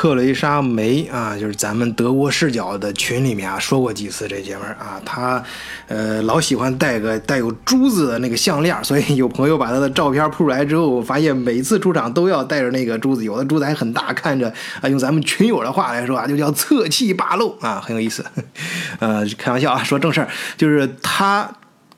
[0.00, 5.44] 特蕾莎梅啊，就是咱们德国视角的群里面啊说过几次这姐们儿啊，她
[5.88, 14.50] 呃老喜欢戴个带有珠子的那个项链，所以有朋友把她的照片铺出来之后，发现每次出场都要带着那个珠子，有的珠子还很大，看着
[14.80, 18.24] 啊用咱们群友的话来说啊，就叫侧气霸露啊，很有意思。
[19.00, 21.46] 呃，开玩笑啊，说正事儿，就是她。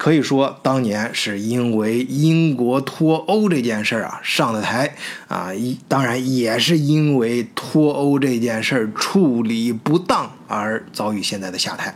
[0.03, 4.97] 可以说，当年是因为英国脱欧这件事儿啊上的台
[5.29, 11.95] 啊，一当然也是因为脱欧这件事儿处理不当而遭遇现在的下台。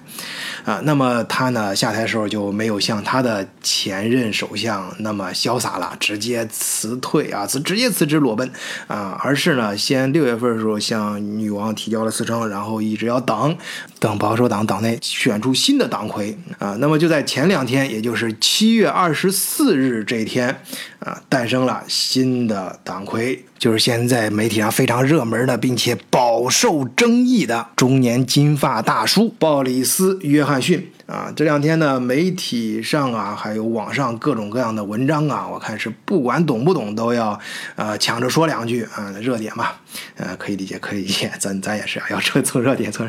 [0.65, 8.51] 啊，那么他呢下台的时候就没有像他的前任首相那么潇洒了，直接辞退啊，辞直接辞职裸奔
[8.89, 13.57] 啊，而是呢先六月份的时候向女王提交了辞呈，然后一直要等，
[14.01, 16.77] 等保守党党内选出新的党魁啊。
[16.81, 20.61] 那么就在前两天，也就是七月二十四日这一天
[21.07, 23.45] 啊，诞生了新的党魁。
[23.59, 37.39] 就是现在媒体上非常热门的，并且饱受争议的中年金发大叔鲍里斯·约翰逊啊，这两天呢，媒体上啊，还有网上各种各样的文章啊，我看是不管懂不懂都要
[37.77, 39.69] 呃抢着说两句啊，热点嘛，
[40.17, 43.09] 呃，可以理解，可以理解，咱咱也是要蹭蹭热点，蹭。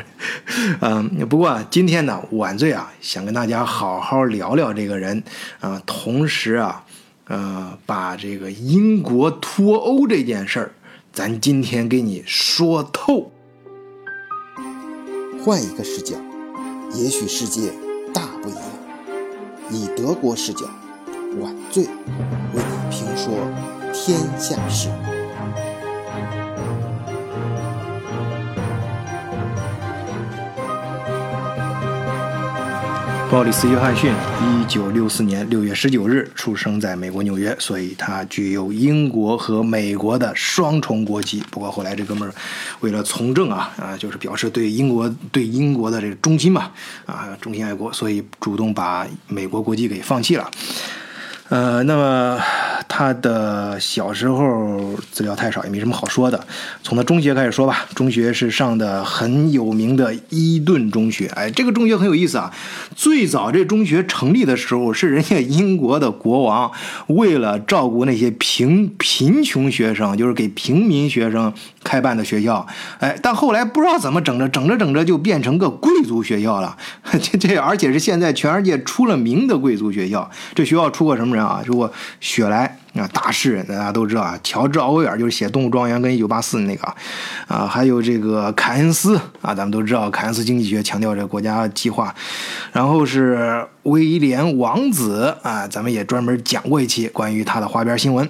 [0.80, 5.22] 嗯，不过今天呢，晚醉啊，想跟大家好好聊聊这个人
[5.60, 6.84] 啊，同时啊。
[7.28, 10.72] 呃，把这个英国脱欧这件事儿，
[11.12, 13.30] 咱今天给你说透。
[15.44, 16.16] 换一个视角，
[16.94, 17.70] 也许世界
[18.12, 18.62] 大不一样。
[19.70, 20.66] 以德国视角，
[21.40, 21.90] 晚醉为
[22.54, 23.34] 你评说
[23.92, 24.88] 天下事。
[33.30, 41.44] 鲍里斯·约翰逊，一九六四年六月十九日出生在美国纽约，所以他具有英国和美国的双重国籍。
[41.50, 42.32] 不过后来这哥们儿
[42.80, 46.70] 为了从政啊啊，就是表示对英国对英国的这个忠心嘛
[47.04, 50.50] 啊，忠心爱国，所以主动把美国国籍给放弃了。
[51.50, 52.40] 呃，那么。
[52.98, 56.44] 他的小时候资料太少，也没什么好说的。
[56.82, 57.86] 从他中学开始说吧。
[57.94, 61.28] 中学是上的很有名的伊顿中学。
[61.36, 62.52] 哎，这个中学很有意思啊。
[62.96, 66.72] 最早这中学成立的时候，是人家英国的国王
[67.06, 71.54] 为了照顾那些贫贫穷学生，就是给平民学生
[71.84, 72.66] 开办的学校。
[72.98, 76.76] 哎，但后来不知道怎么整着，整着整着就变成个贵族学校了。
[77.22, 80.28] 这 这，而且是现在全世界出了名的贵族学校。
[80.52, 81.62] 这学校出过什么人啊？
[81.64, 82.76] 出过雪莱。
[82.94, 86.86] 啊，大诗人大家都知道啊，乔治·奥威尔就是写《动物庄园》跟《一九八四》那个，
[87.46, 92.14] 啊，还有这个凯恩斯啊，咱们都知道凯恩斯经济学强调这个国家计划，
[92.72, 98.28] 然后是威廉王子啊，咱们也专门讲过一期关于他的花边新闻，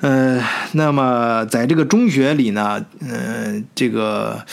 [0.00, 0.42] 呃，
[0.72, 4.44] 那么在这个中学里呢，嗯，这个。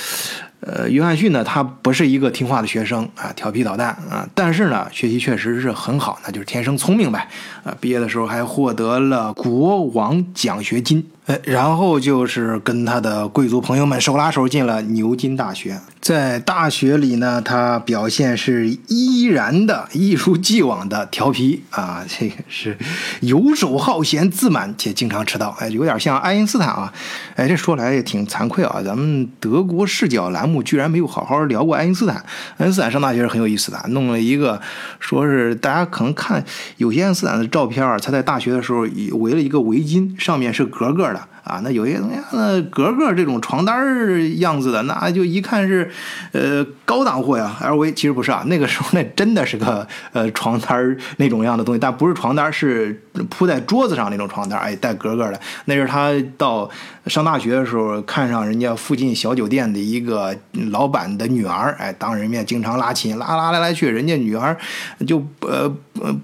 [0.62, 7.28] 呃，约翰逊呢，他不是一个听话的学生啊，调皮捣蛋啊，但是呢，学习确实是很好，那就是天生聪明呗
[7.66, 7.76] 啊。
[7.82, 11.06] 毕业的时候还获得了国王奖学金。
[11.26, 15.82] 呃，然后就是跟他的贵族朋友们手拉手进了牛津大学。
[16.00, 22.78] 在大学里呢，他表现是依然的一如既往的调皮啊，这个是
[23.22, 25.50] 游手好闲、自满且经常迟到。
[25.58, 26.94] 哎，有点像爱因斯坦啊。
[27.36, 32.24] 哎，这说来也挺惭愧啊，咱们德国视角栏目居然没有好好聊过爱因斯坦。
[32.58, 34.62] 爱因斯坦上大学是很有意思的，弄了一个
[35.00, 36.46] 说是大家可能看
[36.78, 41.26] 有些爱因斯坦的照片他在大学的时候围了一个围巾，上面是格格的。
[41.46, 45.90] 啊，那有些东西，那格格这种床单样子的，那就一看是，
[46.32, 47.56] 呃，高档货呀。
[47.62, 55.40] LV 其实不是啊，那个时候那真的是个呃床单那种样的东西，但不是床单，是铺在桌子上那种床单哎，带格格的。
[55.66, 56.68] 那是他到
[57.06, 60.36] 上大学的时候，看上人家附近小酒店的一个
[60.72, 64.58] 老板的女儿，哎，当人面经常拉琴，拉拉来来去，人家女儿
[65.06, 65.70] 就呃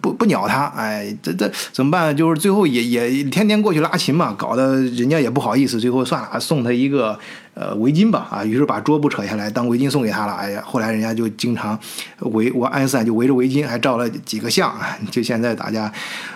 [0.02, 2.18] 不不鸟他，哎，这这怎么办？
[2.18, 5.11] 就是最后也也天天过去拉琴嘛，搞得人。
[5.12, 7.20] 人家也不好意思，最后算了，送他一个
[7.54, 10.32] 呃围巾吧，啊，于是把桌布扯下来当围巾送给他了。
[10.32, 11.78] 哎呀，后来人家就经常
[12.20, 14.74] 围我爱因斯坦就围着围巾还照了几个相，
[15.12, 15.92] 就现在大家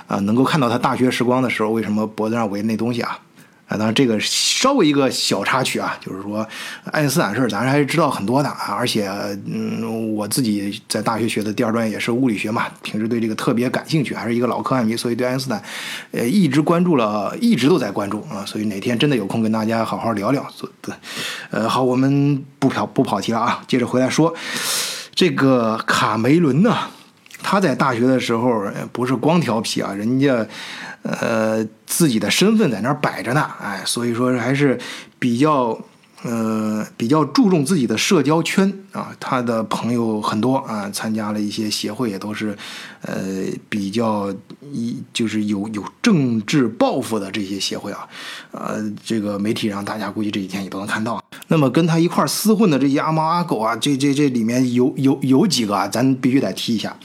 [0.08, 3.18] 啊能够看到他大学时光的时候，为什么脖子上围那东西啊？
[3.68, 6.48] 啊，当然这个稍微一个小插曲啊，就是说
[6.92, 8.76] 爱因斯坦事儿，咱还是知道很多的啊。
[8.78, 9.10] 而且，
[9.46, 15.60] 嗯，我自己在大学学的第二专业也是物理学嘛，平时对这个特别感兴趣，还是一个老科幻迷，所以对爱因斯坦，
[16.12, 18.46] 呃，一直关注了，一直都在关注啊。
[18.46, 20.46] 所以哪天真的有空跟大家好好聊聊，
[20.82, 20.94] 对，
[21.50, 24.32] 呃，好，我们不跑不跑题了啊，接着回来说，
[25.16, 26.78] 这个卡梅伦呢，
[27.42, 30.46] 他在大学的时候不是光调皮啊，人家。
[31.06, 34.80] 呃，自己的身份在那儿摆着呢，哎，所以说还是
[35.20, 35.80] 比较
[36.24, 42.58] 呃，比较注重自己的社交圈啊，他的朋友很多啊，参加了一些协会，也都是
[43.04, 44.34] 呃比较
[44.72, 48.08] 一就是有有政治抱负的这些协会啊，
[48.50, 51.24] 呃，这个媒体上大家估计这几天也都能看到。
[51.50, 56.98] 那么跟他一块厮混的这些阿猫阿狗啊，这这这里面有有有几个啊，咱必须得提一下。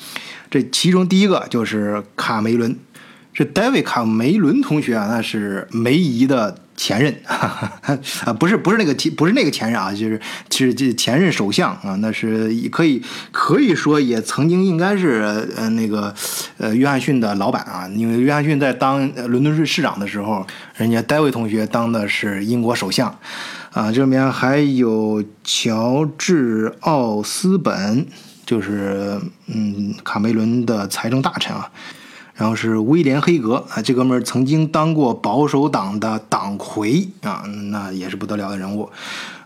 [0.50, 2.74] 这其中第一个就是卡梅伦，
[3.40, 7.88] 这戴维卡梅伦同学啊，那是梅姨的前任 啊，
[8.38, 10.20] 不是不是那个前不是那个前任啊，就是
[10.50, 13.02] 是这前任首相啊，那是可以
[13.32, 16.14] 可以说也曾经应该是呃那个
[16.58, 20.46] 呃约翰逊的老板啊，因为约翰逊在当伦敦市市长的时候，
[20.76, 23.08] 人家戴维同学当的是英国首相
[23.72, 28.06] 啊，这里面还有乔治奥斯本。
[28.44, 29.16] 就是
[29.46, 31.70] 嗯，卡梅伦的财政大臣啊，
[32.40, 38.88] 然后是威廉黑格啊，这哥们儿曾经当过保守党的党魁啊，那也是不得了的人物。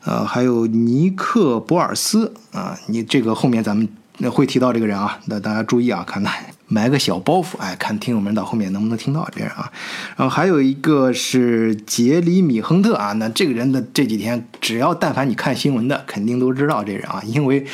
[0.05, 3.89] 呃，还有尼克博尔斯啊，你这个后面咱们
[4.31, 6.33] 会提到这个人啊，那大家注意啊，看他。
[6.67, 9.71] 埋个小包袱，哎，看听友们到后面能不能听到这人啊。
[10.17, 17.67] 然后还有一个是杰里米亨特啊，那这个人的这几天，只要但凡你看新闻的，肯定都知道这人啊，因为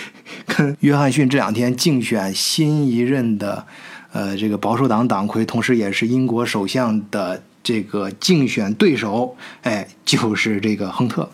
[0.45, 3.65] 跟约翰逊这两天竞选新一任的，
[4.13, 11.29] 呃，这个保守党党魁，同时也是英国首相的这个竞选对手，哎，就是这个亨特。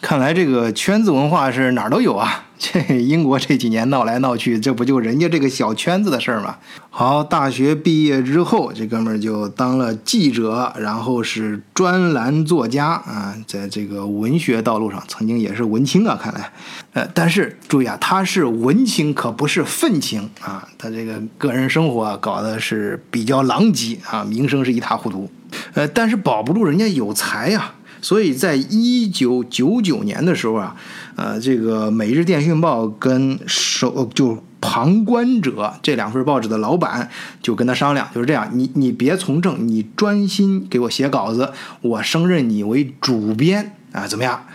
[0.00, 2.46] 看来这个圈子文化是哪儿都有啊！
[2.60, 6.56] 这英国这几年闹来闹去，这不就人家这个小圈子的事儿吗？
[6.90, 16.18] 好，大学毕业之后，这哥们儿就当了记者，然后是专栏作家啊，在这个文学道路上，曾经也是文青啊。
[16.22, 16.52] 看来，
[16.92, 20.68] 呃，但是注意啊，他是文青，可不是愤青啊。
[20.76, 25.30] 他这个个人生活搞的是比较狼藉啊，名声是一塌糊涂。
[25.72, 27.72] 呃，但是保不住人家有才呀。
[28.02, 30.76] 所以在一九九九年的时候啊，
[31.16, 34.28] 呃，这个《每日电讯报》跟首就
[34.60, 35.50] 《旁观者》
[35.82, 37.08] 这两份报纸的老板
[37.42, 41.52] 就跟他商量，就是这样，你你别从政，你专心给我写稿子，
[41.82, 44.46] 我升任你为主编啊，怎么样？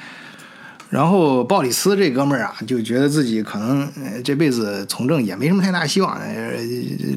[0.89, 3.87] 然后鲍里斯这哥们儿啊，就觉得自己可能
[4.23, 6.19] 这辈子从政也没什么太大希望，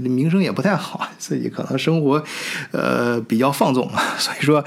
[0.02, 2.22] 名声也不太好，自己可能生活
[2.72, 4.64] 呃比较放纵， 所以说。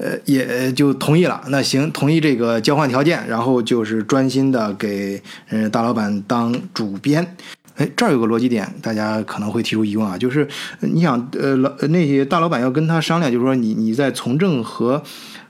[0.00, 1.42] 呃，也就同意了。
[1.48, 7.36] 那行，同意这个交换条件，然后就是专心的给嗯大老板当主编。
[7.76, 10.48] 哎，这儿有个逻辑点，大家可能会提出疑问啊，就是
[10.80, 15.02] 你想，呃，老那些大老板要跟他商量，就是说你你在从政和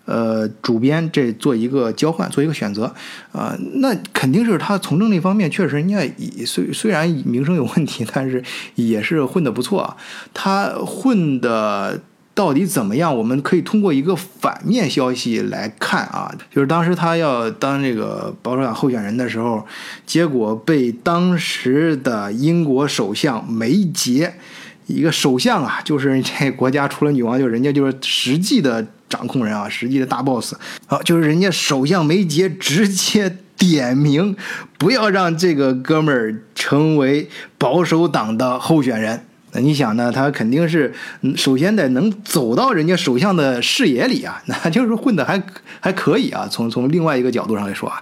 [0.05, 2.93] 呃主编这做一个交换，做一个选择
[3.31, 5.99] 啊，那肯定是他从政那方面确实人家
[6.45, 8.43] 虽虽然名声有问题，但是
[8.75, 9.97] 也是混得不错，
[10.35, 12.01] 他混的。
[12.41, 13.15] 到底怎么样？
[13.15, 19.63] 我们可以通过一个反面消息来看啊，就是当时他要当这个保守党候选人的时候，
[20.07, 24.33] 结果被当时的英国首相梅杰，
[24.87, 30.55] 一个首相啊，就是这国家除了女王，就人家就是实际的掌控人啊，实际的大 boss，
[30.87, 34.35] 好，就是人家首相梅杰直接点名，
[34.79, 37.29] 不要让这个哥们儿成为
[37.59, 39.27] 保守党的候选人。
[39.53, 40.13] 那你想呢？
[40.13, 40.93] 他肯定是
[41.37, 45.43] 首先得能走到人家首相的视野里啊， 那就是混的还
[45.81, 46.47] 还可以啊。
[46.51, 48.01] 从从另外一个角度上来说啊，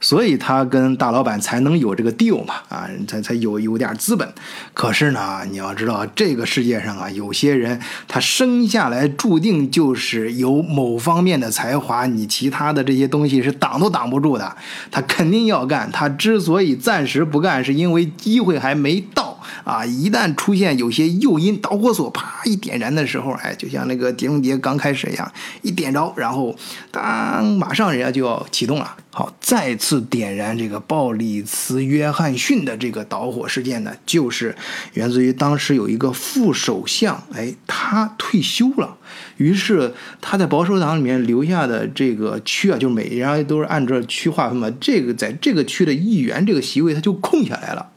[0.00, 4.28] 所以他跟大老板才能有这个 deal 嘛啊，才才有有点资本。
[4.74, 14.54] 可是呢，你要知道这个世界上啊，有些人他生下来注定就是有某方面的才华，你其他的这些东西是挡都挡不住的。
[14.90, 19.33] 他肯定要干，他之所以暂时不干，是因为机会还没到。
[19.62, 19.86] 啊！
[19.86, 25.32] 一旦出现有些诱因，导火索啪一点燃的时候，哎，就像那个《碟中谍》刚开始一样，
[25.62, 26.54] 一点着，然后
[26.90, 28.96] 当马上人家就要启动了。
[29.10, 34.56] 好，再次点燃这个鲍里茨·约翰逊的这个导火事件呢，就是
[34.94, 38.96] 源自于当时有一个副首相，哎，他退休了，
[39.36, 47.90] 于是他在保守党里面留下的这个区啊，就每人都是按照区划分嘛，这个在这个区的议员这个席位他就空下来了。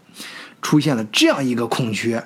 [0.61, 2.23] 出现了这样一个空缺，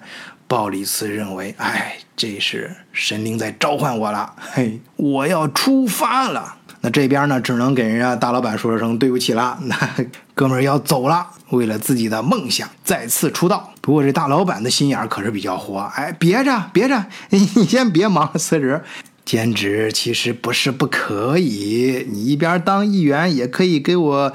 [0.48, 6.56] 鲍里斯认为，哎，这是神灵在召唤我了，嘿，我要出发了。
[6.84, 9.78] 那这边呢，只能给人家大老板说声对不起了，那
[10.34, 13.72] 哥们儿要走了，为了自己的梦想再次出道。
[13.82, 18.82] 不过这大老板的心眼可是比较活，哎，别着别着， 你先别忙辞职，
[19.24, 24.34] 兼职其实不是不可以，你一边当议员也可以给我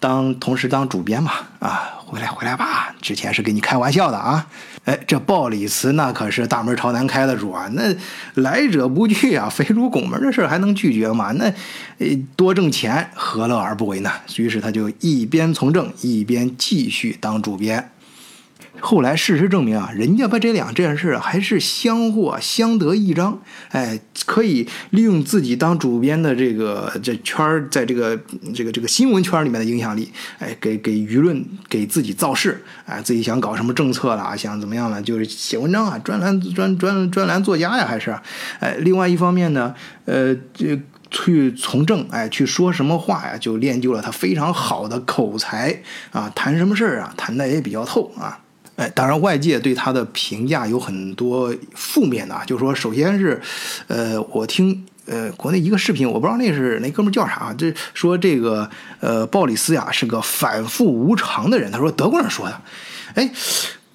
[0.00, 1.92] 当同时当主编嘛，啊。
[2.06, 4.46] 回来回来吧，之前是跟你开玩笑的啊。
[4.84, 7.82] 哎，这鲍里茨那可是大门朝南开的主啊，那
[8.34, 11.32] 来者不拒啊，非出拱门的事还能拒绝吗？
[11.32, 11.46] 那，
[11.98, 14.12] 呃，多挣钱何乐而不为呢？
[14.36, 17.90] 于是他就一边从政，一边继续当主编。
[18.80, 23.40] 后来事实证明啊，人家把这两件事还是相互相得益彰，
[23.70, 28.18] 哎，可以利用自己当主编的这个这圈儿，在这个
[28.54, 38.16] 这个这个新闻圈里面的影响力，哎，给给舆论给自己造势，哎，自己想搞什么政策了，想怎么样了，就是写文章啊，专栏专专专栏作家呀，还是，
[38.60, 40.80] 哎，另外一方面呢，呃，这
[41.10, 48.40] 去从政，哎，去说什么话呀，就练就了他非常好的口才啊，谈什么事儿啊，谈的也比较透啊。
[48.76, 53.40] 哎，当然，外界对他的评价有很多负面的，就是说，首先是，
[53.88, 62.60] 呃，我听呃国内一个视频，我不知道那是那哥们叫啥，这说这个呃鲍里斯呀是个反复无常的人，他说德国人说的，
[63.14, 63.30] 哎。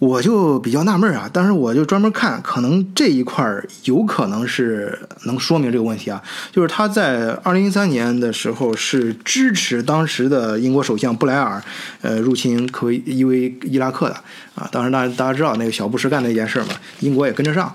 [0.01, 6.19] 我就比较纳闷啊，但是我就专门看，可能这一块儿有可能是能说明这个问题啊，
[6.51, 11.61] 就是他在二零一三年的时候是支持当时的英国首相布莱尔，
[12.01, 14.15] 呃，入侵科威伊维伊拉克的
[14.55, 16.69] 啊，当时大大家知道那个小布什干那件事嘛，
[17.01, 17.71] 英国也跟着上。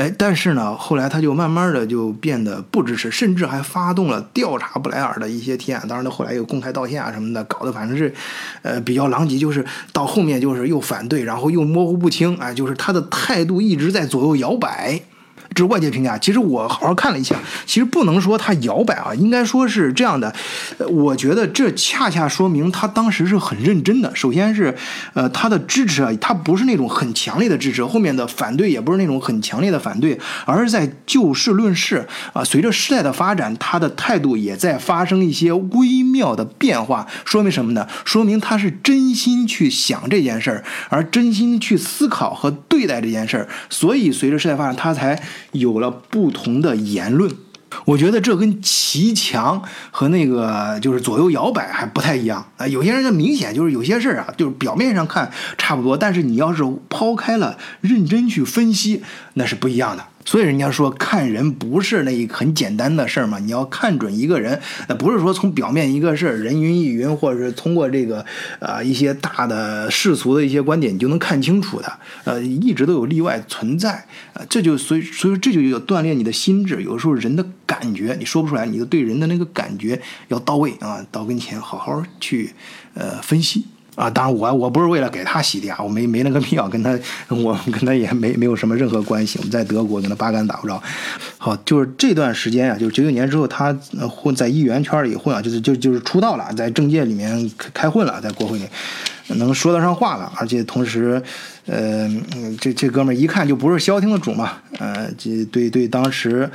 [0.00, 5.86] 哎，但是呢，后来他就慢慢的就变得不支持，甚至还发动了调查布莱尔的一些提案。
[5.86, 8.14] 当然，他后来又公开道歉啊什么的，搞得反正是，
[8.62, 9.36] 呃，比较狼藉。
[9.36, 14.98] 就是到后面就是又反对，然后又模糊不清，哎，就是他的态度一直在左右摇摆。
[15.52, 17.34] 这是外界评价，其实我好好看了一下，
[17.66, 20.32] 其实不能说他摇摆啊，应该说是这样的。
[20.88, 24.14] 我觉得这恰恰说明他当时是很认真的。
[24.14, 24.74] 首先是，
[25.12, 32.44] 呃，他的支持啊，他不是那种很强烈的支持，后面的反对也不是那种很强烈的反对，而是在就事论事啊。
[32.44, 37.06] 随着时代的发展，他的态度也在发生一些微妙的变化。
[37.24, 37.86] 说明什么呢？
[38.04, 43.48] 说明他是真心去想这件事儿，而真心去思考和对待这件事儿。
[43.68, 45.20] 所以随着时代发展，他才。
[45.52, 47.30] 有了不同的言论，
[47.84, 52.66] 我觉得这跟骑墙和那个就是左右摇摆还不太一样啊。
[52.66, 59.02] 有些人就明显就是有些事儿啊，就是表面上看差不多，但是你要是抛开了认真去分析，
[59.34, 60.04] 那是不一样的。
[60.24, 68.24] 所以人家说看人不是那一很简单的事儿嘛，你要看准一个人，那不是说从表面一个事儿人云亦云，或者是通过这个
[68.58, 82.50] 呃一些大的世俗的一些观点你就能看清楚的，呃，一直都有例外存在啊，这就所以所以这就要锻炼你的心智，有的时候人的感觉你说不出来，你的对人的那个感觉要到位啊，到跟前好好去
[82.94, 83.64] 呃分析。
[83.96, 89.38] 啊，当然我我不是为了给他洗地啊，我没没那个必要跟他，我跟他也没没有什么任何关系。
[89.38, 90.82] 我们在德国跟他八竿子打不着。
[91.38, 93.72] 好，就是这段时间啊，就是九九年之后，他
[94.08, 98.64] 混在议员圈里混啊，就是就就是出道了，在政界里面开混了，在国会里
[99.36, 101.22] 能说得上话了，而且同时，
[101.66, 102.08] 呃，
[102.60, 106.50] 这这哥们儿一看就不是消停的主嘛，呃，这对对当时。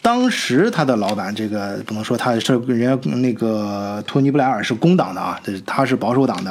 [0.00, 6.50] 当时他的老板，这个不能说他是人家那个托尼布莱尔是工党的啊，这他是保守党的，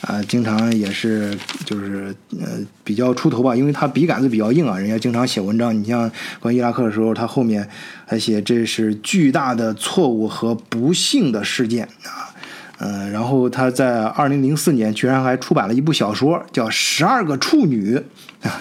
[0.00, 2.46] 啊，经常也是就是呃
[2.82, 5.78] 比较出头吧，因为他笔杆子比较硬啊，人家经常写文章。
[5.78, 6.10] 你像
[6.40, 7.68] 关于伊拉克的时候，他后面
[8.06, 12.34] 还写这是巨大的错误和不幸的事件啊，
[12.78, 17.96] 嗯，然后他在二零零四年居然还出版了一部小说，叫《十二个处女》
[18.48, 18.60] 啊。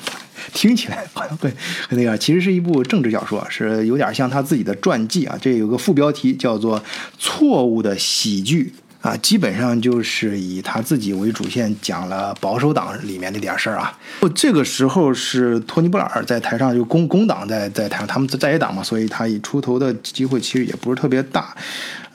[0.53, 1.51] 听起来好像对，
[1.89, 5.38] 那个其实是一部政治小说，是有点像他自己的传记啊。
[5.41, 6.79] 这有个副标题叫做
[7.18, 8.74] 《错误的喜剧》
[9.08, 13.98] 啊，基本上就是以他自己为主线，讲了保守党里面那点事儿啊。
[14.20, 21.56] 不这个时候是托尼·布莱尔在台上，就工工党在在台上，他们在在野党嘛，所以他以出头的机会其实也不是特别大。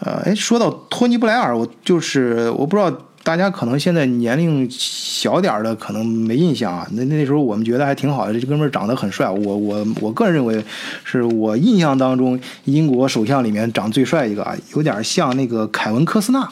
[0.00, 2.92] 呃，哎，说到托尼·布莱尔，我就是我不知道。
[3.24, 9.28] 大家可能现在年龄小点的可能没印象啊，那那时候我们觉得还挺好的，这哥们儿长得很帅。
[9.30, 10.62] 我我我个人认为，
[11.04, 16.46] 是我印象当中英国首相里面长最帅一个啊，有点像那个凯文·科斯纳。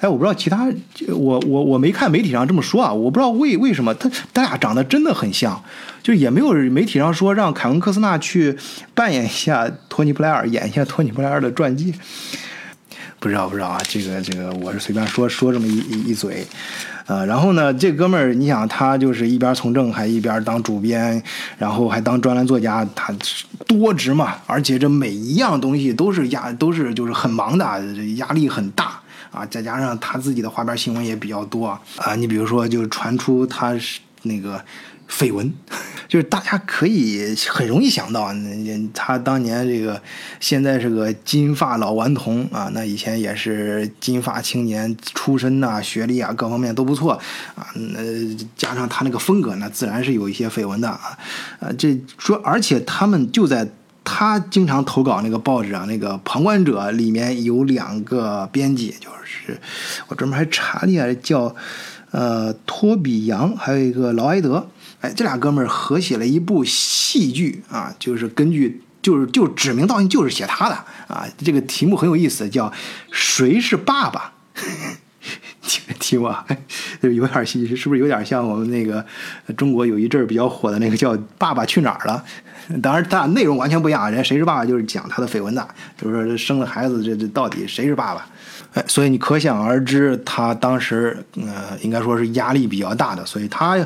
[0.00, 0.68] 哎，我不知道其他，
[1.08, 5.60] 我我我没看媒体上这么说啊，我不知道为为什么他他俩长得真的很像，
[6.04, 8.56] 就也没有媒体上说让凯文·科斯纳去
[8.94, 11.92] 扮演一下托尼·布莱尔，演一下托尼·布莱尔的传记。
[13.22, 16.44] 不知道不知道啊，这个这个我是随便说说这么一一一嘴，
[17.06, 21.22] 呃，然后呢，这哥们儿，你想他就是一边从政还一边当主编，
[21.56, 23.14] 然后还当专栏作家，他
[23.64, 27.64] 多职嘛，而且这每一样东西都是压都是就是很忙的，
[28.16, 29.00] 压力很大
[29.30, 34.60] 啊，再加上他自己的花边新闻也比较多啊，你比如说就传出他是那个
[35.08, 35.52] 绯闻。
[36.08, 39.98] 就是大家可以很容易想到，那他当年这个
[40.40, 47.12] 现在是个金发老顽童啊，那以前也是金发青年出身呐，学历啊各方面都不错
[47.54, 47.98] 啊，那，
[48.58, 51.18] 加上他那个风格呢，自然是有一些绯闻的啊，
[51.60, 53.66] 呃，这说而且他们就在。
[54.04, 59.56] 他经常投稿那个报纸啊，那个《旁观者》里面有两个编辑，就是
[60.08, 61.54] 我专门还查了一下，叫
[62.10, 64.66] 呃托比杨，还有一个劳埃德，
[65.02, 70.74] 哎，这俩哥们儿合写了一部戏剧啊，就是根据就是就指名道姓就是写他的
[71.08, 72.70] 啊，这个题目很有意思，叫
[73.10, 74.32] 《谁是爸爸》。
[75.62, 76.44] 这个题目啊，
[77.00, 79.04] 就有点戏，是不是有点像我们那个
[79.56, 82.24] 中国有一阵儿比较火的那个叫《爸爸去哪儿了》？
[82.82, 84.08] 当然，它内容完全不一样啊。
[84.08, 85.68] 人谁是爸爸就是讲他的绯闻的，
[86.00, 88.26] 就是说生了孩子，这这到底谁是爸爸？
[88.74, 93.24] 哎，所以你可想而知，他当时呃，应该说是压力比较大的。
[93.26, 93.76] 所以他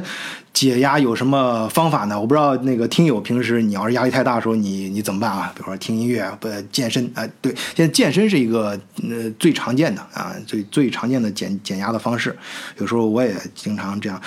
[0.52, 2.18] 解压有什么方法呢？
[2.18, 5.52] 我不知道那个听友平时你要是压力太大的时候，你你怎么办啊？
[5.54, 7.10] 比如说听音乐，不健身？
[7.14, 12.36] 哎，对，现在健身是一个呃最常见的啊，最最常见的减减压的方式。
[12.78, 14.20] 有时候我也经常这样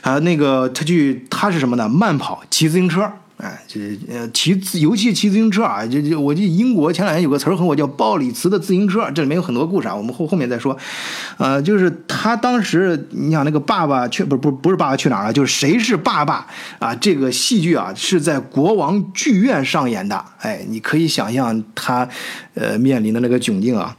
[0.00, 0.18] 啊。
[0.20, 1.88] 那个他去他是什么呢？
[1.88, 3.12] 慢跑，骑自行车。
[3.38, 3.78] 哎，这
[4.08, 10.74] 呃骑自，尤其骑自行车啊，就就我记得英国前两年有个词儿很火，叫鲍里茨的自行车，这里面有很多故事啊，我们后后面再说。
[11.36, 16.46] 呃，就是他当时，你想那个爸爸去，不不不是爸爸去哪儿了，就是谁是爸爸
[16.78, 16.94] 啊？
[16.94, 22.08] 这个戏剧啊是在国王剧院上演的，哎，你可以想象他
[22.54, 23.94] 呃面临的那个窘境啊。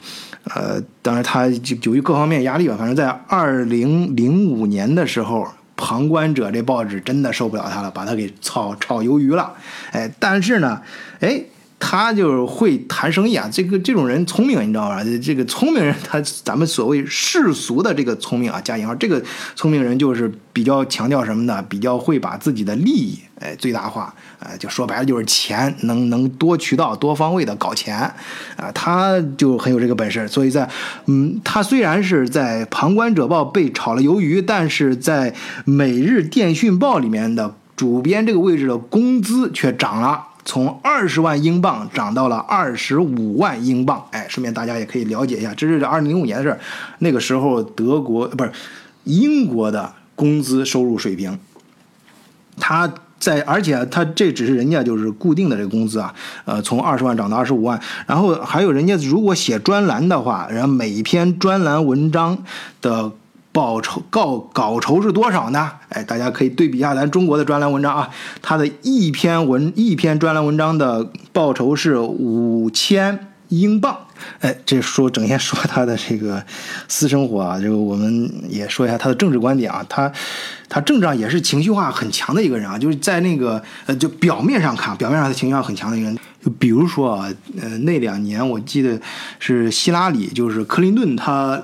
[0.56, 5.48] 呃，当然他就由于各方面压力吧，反正在二零零五年的时候。
[5.78, 9.54] 旁观者这报纸真的受不了他了，把他给炒炒鱿鱼了。
[9.92, 10.82] 哎，但是呢，
[11.20, 11.42] 哎，
[11.80, 13.48] 他就是会谈生意啊。
[13.50, 15.02] 这个这种人聪明，你知道吧？
[15.24, 19.24] 这个聪明人，他咱们所谓世俗的这个聪明啊，加引号，这个
[19.56, 21.64] 聪明人就是比较强调什么呢？
[21.70, 24.14] 比较会把自己的利益哎最大化。
[24.40, 27.98] 哎，就说白了就是钱，能能多渠道、多方位的搞钱，
[28.56, 30.28] 啊，他就很有这个本事。
[30.28, 30.70] 所以在，
[31.08, 35.32] 嗯，他虽然是在《旁观者报》被炒了鱿鱼，但是在
[35.66, 44.06] 《每日电讯报》里面的主编这个位置的工资却涨了，从二十万英镑涨到了二十五万英镑。
[44.12, 46.60] 哎，顺便大家也可以了解一下，这是二零零五年的事儿，
[47.00, 48.52] 那个时候德国不是
[49.06, 51.40] 英国的工资收入水平，
[52.60, 52.94] 他。
[53.20, 56.14] 在，而且他这只是人家就是固定的这个工资啊，
[56.46, 62.38] 呃，从二十万涨到二十五万，然后还有人家如果写专栏的话，然后每一篇专栏文章
[62.82, 63.12] 的
[63.52, 65.72] 报酬告稿酬是多少呢？
[65.90, 68.08] 哎，大家可以对比一下咱中国的专栏文章啊，
[68.42, 73.18] 他的一篇文一篇专栏文章的报酬是五千
[73.50, 73.98] 英镑。
[74.40, 76.44] 哎，这说整天说他的这个
[76.88, 80.12] 私生活啊，这个我们也说一下他的政治观点啊，他。
[80.70, 86.20] 他政治上也是情绪化很强的一个人啊，就是在那个呃，就表面上看，表面上他情绪化很强的一个人。
[86.50, 87.30] 比如说啊，
[87.62, 89.00] 呃，那两年我记得
[89.40, 91.62] 是希拉里，就是克林顿他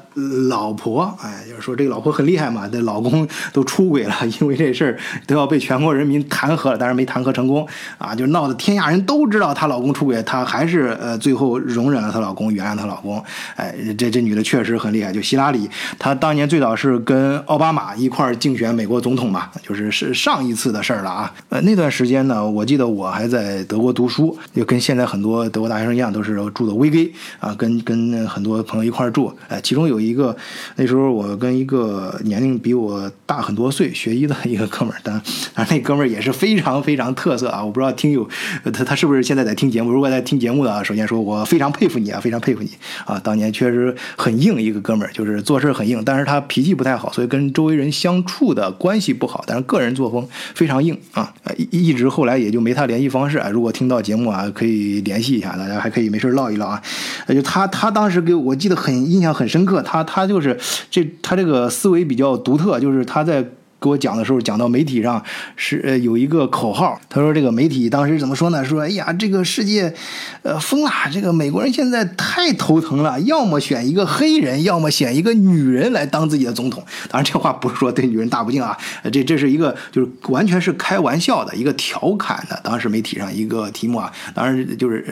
[0.50, 7.66] 老婆，哎，就是说这个老婆很厉害嘛，这老公都出轨了，因为这事儿都要被全国人民弹劾了，但是没弹劾成功
[7.98, 13.24] 啊，就闹得天下人都知道她老公出轨，她还是呃最后容忍了她老公，原谅她老公。
[13.56, 21.34] 哎，这这女的确实很厉害，就希拉里，她当年最早是跟奥巴马一块竞选美国总统嘛，就是是上一次的事儿了啊。
[21.48, 24.68] 呃，那段时间呢，我记得我还在德国读书，就。
[24.74, 29.32] 跟现在很多德国大学生一样，都是住的 VG 啊，跟跟很多朋友一块住。
[29.48, 30.36] 哎，其中有一个
[30.78, 35.14] 那时候我跟一个年龄比我大很多岁学医的一个哥们儿，但
[35.54, 37.64] 啊那哥们儿也是非常非常特色啊。
[37.64, 38.28] 我不知道听友
[38.74, 39.92] 他他是不是现在在听节目？
[39.92, 42.72] 如果在听节目的啊，首先说我非常佩服你啊，非常佩服你
[43.06, 43.20] 啊。
[43.24, 49.44] 当年确实很硬一个哥们儿，就是做事很硬，但是他脾气不太好，所以跟周围人相处的关系不好。
[49.46, 51.32] 但是个人作风非常硬啊，
[51.72, 53.48] 一一直后来也就没他联系方式啊。
[53.52, 54.50] 如果听到节目啊。
[54.54, 56.82] 可以联系一下，大家还可以没事唠一唠啊。
[57.28, 60.58] 就他，他当时给我记得很印象很深刻，他他就是
[60.90, 63.44] 这他这个思维比较独特，就是他在。
[63.84, 65.22] 给我讲的时候，讲到媒体上
[65.58, 68.64] 是呃有一个口号，他说这个媒体当时怎么说呢？
[68.64, 69.94] 说哎呀，这个世界，
[70.42, 76.82] 呃疯了，这个美国人现在太头疼了，要么选一个黑人，要么选一个女人来当自己的总统。
[77.10, 78.78] 当然这话不是说对女人大不敬啊，
[79.12, 82.58] 这这是一个就是完全是开玩笑的一个调侃的。
[82.64, 85.06] 当时媒体上一个题目啊，当然就是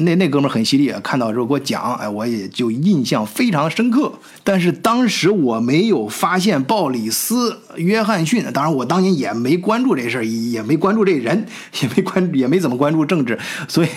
[0.00, 4.12] 那那哥们很犀利啊，看到之后给我讲，哎，我也就印象非常深刻。
[4.42, 8.15] 但是当时我没有发现鲍里斯约翰。
[8.16, 8.44] 翰逊。
[8.52, 11.46] 当然，我当年也没关注这事儿，也没关注这人，
[11.82, 13.88] 也没关，也没怎么关注政治， 所以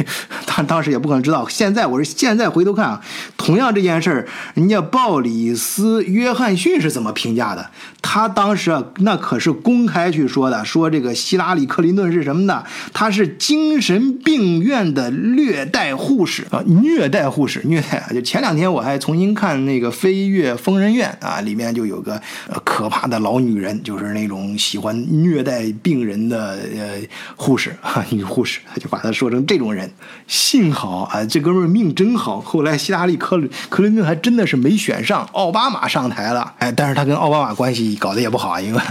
[0.46, 1.48] 当当时也不可能知道。
[1.48, 3.02] 现在我是现在回头看啊，
[3.38, 7.70] 同样这件事儿，人家鲍里斯·约翰逊是怎么评价的？
[8.02, 12.64] 他当时啊，那可是公开去说的，说这个希拉里·克林顿是什么呢？
[12.94, 18.10] 他是精神病院的虐待护士啊，虐待护士，虐待啊。
[18.14, 22.22] 就前两天我还重新看那个《飞跃疯人院》啊，里面就有个
[22.64, 27.02] 可怕的老女人，就是那种喜欢虐待病人的呃
[27.36, 29.92] 护士 啊，女护士，他就把他说成这种人。
[30.28, 37.90] 幸好啊，这哥们儿命真好，后来希拉里·克林克林顿还真的是没选上，奥巴马上台了，哎，但是他跟奥巴马关系。
[38.00, 38.82] 搞得也不好，因为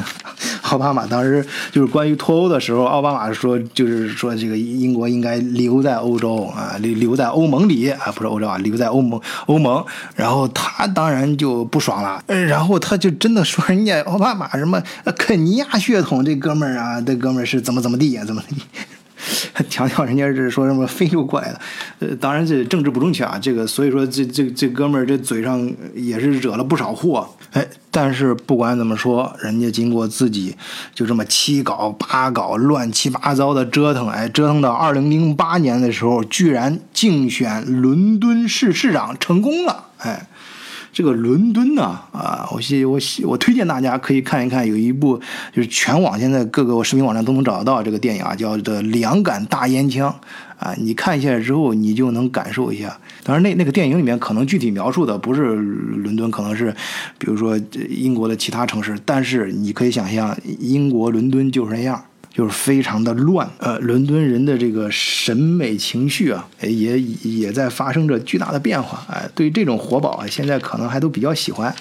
[0.70, 9.84] 奥巴马当时就是关于脱欧的时候，奥巴马说就是说这个英国应该留在欧洲啊，留留在欧盟里啊，不是欧洲啊，留在欧盟欧盟。
[10.14, 14.82] 然后他当然就不爽了，然后他就真的说人家奥巴马什么
[15.16, 18.56] 肯尼亚血统这哥们儿啊，这哥们儿是怎么怎么地呀，怎么地。
[19.68, 21.60] 强调人家是说什么非洲过来的，
[21.98, 30.54] 呃，当然这政治不正确啊，这个所以说这这这哥们儿这嘴上也是惹了不少祸，哎，但是不管怎么说，人家经过自己
[30.94, 40.27] 就这么七搞八搞乱七八糟的折腾，哎，折腾到二零零八年的时候，居然竞选伦敦市市长成功了，哎。
[40.98, 45.16] 这个伦敦呢，啊，我希我希我推荐大家可以看一看，有一部
[45.52, 50.10] 就是全网现在各个视频网站都能找得到这个电影啊，叫做《两杆大烟枪》
[50.58, 52.98] 啊，你看一下之后，你就能感受一下。
[53.22, 56.74] 当然，那那个电影里面可能具体描述的不是伦敦，可能是
[57.16, 57.56] 比如说
[57.88, 62.02] 英国的其他城市，但是你可以想象，英国伦敦就是那样。
[62.38, 71.74] 就是非常的乱，呃，伦敦人的这个审美情绪啊，也也在发生着巨大的变化，哎，对于这种活宝啊，现在可能还都比较喜欢。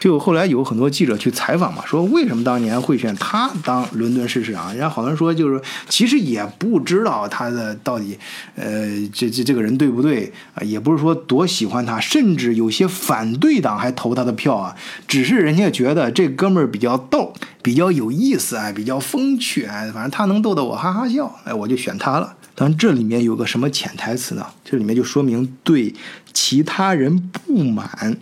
[0.00, 4.70] 就后来有很多记者去采访嘛，说为什么当年会选他当伦敦市市长？
[4.70, 5.60] 人家好多人说就是
[5.90, 8.18] 其实也不知道他的到底，
[8.56, 10.64] 呃，这这这个人对不对啊？
[10.64, 14.74] 也不是说多喜欢他，甚至有些反对党还投他的票啊。
[15.06, 22.34] 只是人家觉得这哥们儿比较逗，比较有意思，啊，比较风趣，啊，反正他能逗得我哈哈笑，哎，我就选他了。
[22.54, 24.46] 但这里面有个什么潜台词呢？
[24.64, 25.94] 这里面就说明对
[26.32, 28.16] 其他人不满。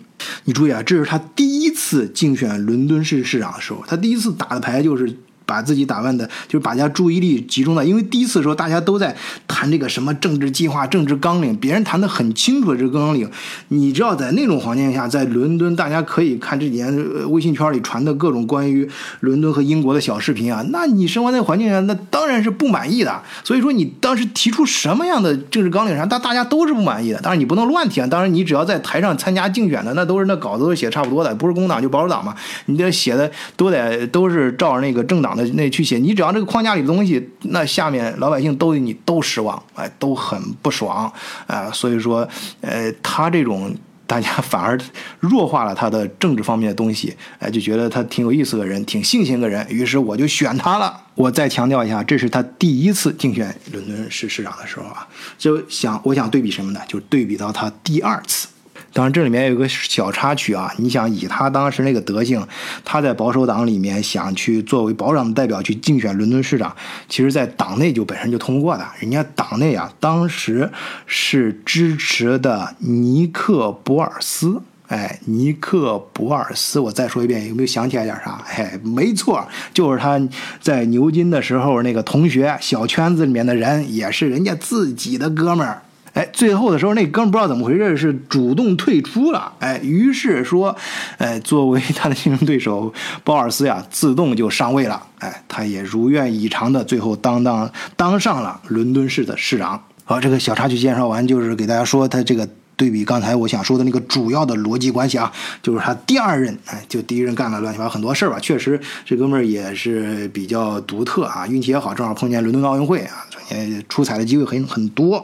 [0.45, 5.17] 你注意啊，这是他第一次竞选伦敦市市长的时候，他第一次打的牌就是。
[5.49, 9.15] 把自己打扮的，就是把家注意力集中在，因为第一次的时候大家都在
[9.47, 13.27] 谈这个什么政治计划、政治纲领，别人谈的很清楚这个纲领。
[13.69, 16.93] 你知道，在那种环境下，在伦敦，大家可以看这几年
[17.31, 18.87] 微信圈里传的各种关于
[19.21, 20.63] 伦敦和英国的小视频啊。
[20.69, 23.21] 那你生活在环境下，那当然是不满意的。
[23.43, 27.19] 所以说，你当时提出什么样的政治纲领啥，大大家都是不满意的。
[27.21, 28.05] 当然，你不能乱提啊。
[28.05, 32.35] 当然，你只要在台上参加竞选的，那都是那稿子都写差不多的，不是工党就保守党嘛。
[32.67, 35.38] 你这写的都得都是照着那个政党。
[35.53, 41.11] 那去写，你只要这个框架里的东西，那下面老百姓都对你都失望，哎，都很不爽，
[41.47, 42.27] 啊，所以说，
[42.61, 43.75] 呃，他这种
[44.07, 44.79] 大家反而
[45.19, 50.99] 弱化了他的政治方面的东西，哎，就觉得他挺有意思的人，挺性情的人，于是我就选他了。
[51.15, 56.79] 我再强调一下，这是他第一次竞选伦敦市市长的时候啊，就想我想对比什么呢？
[56.87, 58.47] 就对比到他第二次。
[58.91, 60.73] 当然，这里面有个小插曲啊！
[60.77, 62.45] 你想，以他当时那个德行，
[62.83, 66.75] 他在保守党里面想去作为保守党的代表去竞选伦敦市长，
[67.07, 68.85] 其实，在党内就本身就通过的。
[68.99, 70.71] 人家党内啊，当时
[71.05, 74.61] 是支持的尼克博尔斯。
[74.87, 78.43] 哎，尼克博尔斯，我再说一遍，有没有想起来点啥？
[78.49, 80.19] 哎，没错，就是他
[80.59, 85.83] 在牛津的时候那个同学，小圈子里面的人，也是人家自己的哥们儿。
[86.19, 89.53] 哎，最后的时候，那哥们不知道怎么回事，是主动退出了。
[89.59, 90.75] 哎，于是说，
[91.17, 95.01] 哎，作为他的竞争对手，鲍尔斯呀，自动就上位了。
[95.19, 99.81] 哎，他也如愿以偿的，最后当当当上了伦敦市的市长。
[100.03, 102.45] 好，这个小插曲介绍完，就是给大家说他这个。
[102.79, 105.29] 对比刚才我想说的那个主要的逻辑关系啊，
[105.61, 108.39] 就是他第二任，哎，就第一任干了乱七八糟很多事儿吧。
[108.39, 115.17] 确实，这哥们儿也是比较独特啊，运气也好，正好碰见伦敦奥运会啊，呃出彩的机会很很多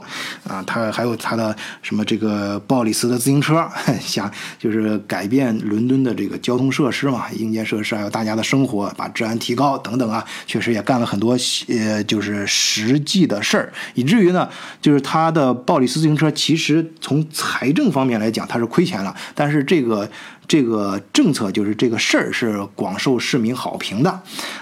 [0.47, 0.63] 啊。
[0.67, 3.67] 他还有他的什么这个鲍里斯的自行车，
[4.01, 14.49] 想就是改变伦敦的这个交通设施嘛，硬件设施还有大家的生活，把治安提高等等啊，确实也干了很多呃，就是实际的事儿，以至于呢，
[14.81, 20.09] 就是他的鲍里斯自行车其实从财政方面来讲，他是亏钱了，但是这个
[20.47, 24.09] 这个政策就是这个事儿是广受市民好评的，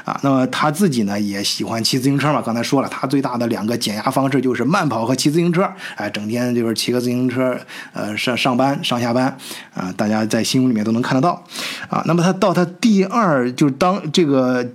[0.05, 7.57] 啊，那么他自己呢也喜欢骑自行车嘛，刚才说了，他最大的两个减压方式就是慢跑和骑自行车，哎，整天就是骑个自行车，
[7.93, 9.37] 呃，上上班上下班，
[9.73, 11.43] 啊，大家在新闻里面都能看得到，
[11.89, 14.67] 啊，那么他到他第二就是当这个。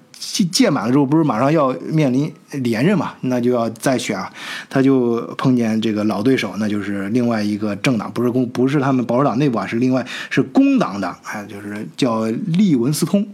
[0.51, 3.15] 届满了之后，不是马上要面临连任嘛？
[3.23, 4.33] 那就要再选啊。
[4.69, 13.27] 他就碰见这个老对手，那就是另外一个政党，不是公，不是他们保守党内部啊，是另外是工党的，哎，就是叫利文斯通，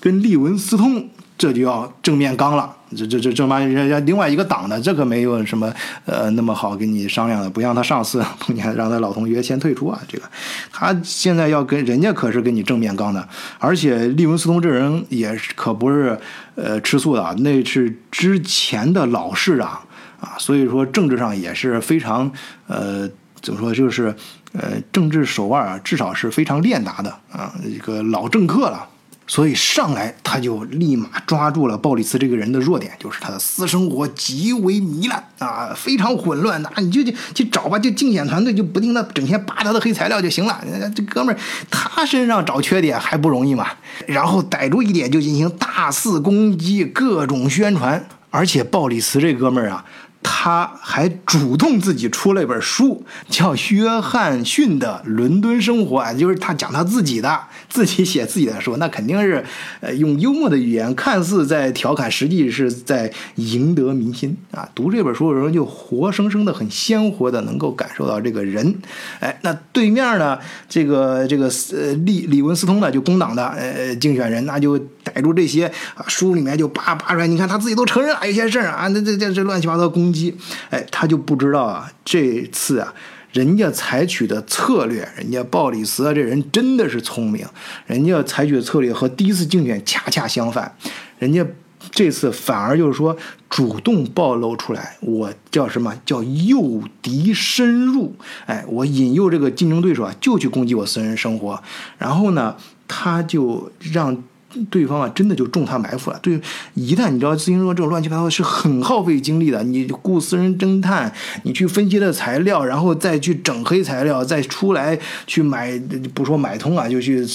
[0.00, 1.08] 跟利文斯通。
[1.40, 5.72] 这就要正面刚了，这这这正妈人家另外一个党的，这可没有什么
[6.04, 10.24] 呃那么好跟你商量的，不像他上次碰见让他老同学先退出啊，这个
[10.70, 13.26] 他现在要跟人家可是跟你正面刚的，
[13.58, 16.20] 而且利文斯通这人也是可不是
[16.56, 19.80] 呃吃素的，那是之前的老市长
[20.20, 22.30] 啊，所以说政治上也是非常
[22.66, 23.08] 呃
[23.40, 24.14] 怎么说就是
[24.52, 28.86] 呃政治手腕啊，至少是非常练达的啊，一个老政客了。
[29.30, 36.60] 所以上来他就立马抓住了鲍里斯这个人的弱点，就是他的私生活极为糜烂啊，非常混乱。
[36.60, 40.60] 那你就去去找吧，就竞选团队就不停的整天扒他的黑材料就行了。
[40.96, 41.38] 这哥们儿
[41.70, 43.68] 他身上找缺点还不容易嘛？
[44.08, 48.04] 然后逮住一点就进行大肆攻击，各种宣传。
[48.32, 49.84] 而且鲍里斯这哥们儿啊。
[50.22, 59.44] 他还主动自己出了一本书，叫《约翰逊的伦敦生活》，啊就是他讲他自己的，自己写自己的书，那肯定是，
[59.80, 64.68] 呃，用幽默的语言，看似在调侃，实际是在赢得民心啊。
[64.74, 68.74] 读这本书的时候，就活生生的、很鲜活的，能够感受到这个人。
[69.20, 80.09] 哎，那对面呢，这个这个呃利利文斯通呢，就工党的呃竞选人，那就逮住这些啊书里面就扒扒出来，你看他自己都承认了有些事儿啊，那这这这乱七八糟工。
[80.10, 80.34] 攻击，
[80.70, 82.92] 哎，他就不知道啊，这次啊，
[83.32, 87.46] 人家采取的策略，人家鲍里斯啊这人真的是聪明，
[87.86, 90.74] 人家采取的策略和第一次竞选恰恰相反，
[91.20, 91.46] 人家
[91.92, 93.16] 这次反而就是说
[93.48, 101.62] 主动暴露出来，我叫什么叫诱敌深入，哎，我引诱这个竞争对手啊，就去攻击我私人生活，
[101.98, 102.56] 然后呢，
[102.88, 104.24] 他就让。
[104.70, 106.18] 对方啊，真的就中他埋伏了。
[106.22, 106.40] 对，
[106.74, 111.12] 一旦你知道自行车这种乱七八糟的是很耗费精力的，你雇私人侦探，
[111.44, 115.78] 你去分析的材料，然后再去整黑材料，再出来去买，
[116.14, 117.26] 不说买通啊，就去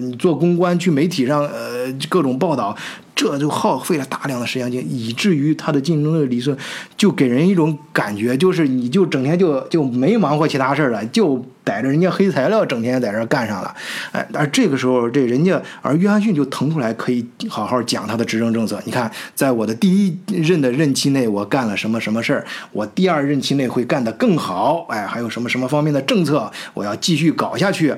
[0.00, 2.76] 你做公关，去媒体上呃各种报道。
[3.14, 6.56] 这就耗费了大量的时间精，以至于他的竞争的理论，
[6.96, 13.74] 就给人一种感觉，就是你就整天就就没忙活其他事儿了，就逮着人家黑材料，整天在这干上了。
[14.12, 18.80] 哎，而这个时候，这人家而约翰逊就腾出来，可以好好讲他的执政政策。
[18.86, 24.86] 你看，在我的第一任的任期内，我干了什么什么事儿，我第二任期内会干得更好。
[24.88, 27.94] 哎，还有什么什么方面的政策，我要继续搞下去。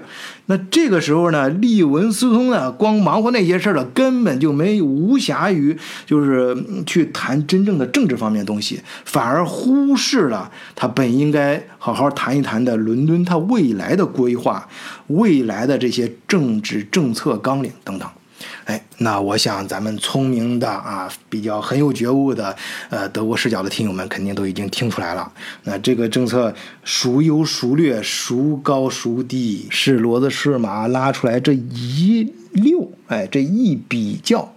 [0.46, 14.68] 那这个时候呢，利文斯通呢，光忙活那些事儿了，根本就没无暇于就是去谈真正的政治方面东西，反而忽视了他本应该好好谈一谈的伦敦他未来的规划、
[15.06, 18.08] 未来的这些政治政策纲领等等。
[18.64, 22.54] 哎，那我想咱们聪明的啊，比较很有觉悟的，
[22.90, 25.32] 呃，德国视角的听友们肯定都已经听出来了。
[25.64, 34.54] 那这个政策孰优孰劣，孰高孰低，是骡子是马，拉出来这一溜，哎，这一比较，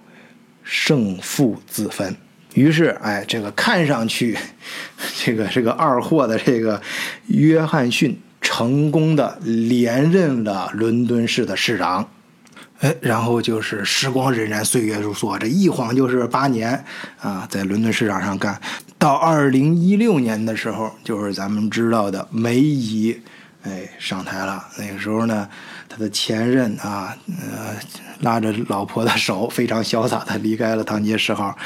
[0.63, 2.15] 胜负自分。
[2.53, 4.37] 于是，哎，这个看上去，
[5.17, 6.81] 这个这个二货的这个
[7.27, 12.07] 约翰逊成功的连任了伦敦市的市长。
[12.79, 16.83] 哎，然后就是时光荏苒，岁月如梭，这一晃就是八年
[17.21, 18.59] 啊，在伦敦市场上干。
[18.97, 23.17] 到二零一六年的时候，就是咱们知道的梅姨，
[23.63, 24.61] 哎，上台了。
[24.77, 25.47] 那个时候呢，
[25.87, 27.75] 他的前任啊，呃，
[28.19, 31.57] 拉着老婆的手，非常潇洒的离开了唐街十号。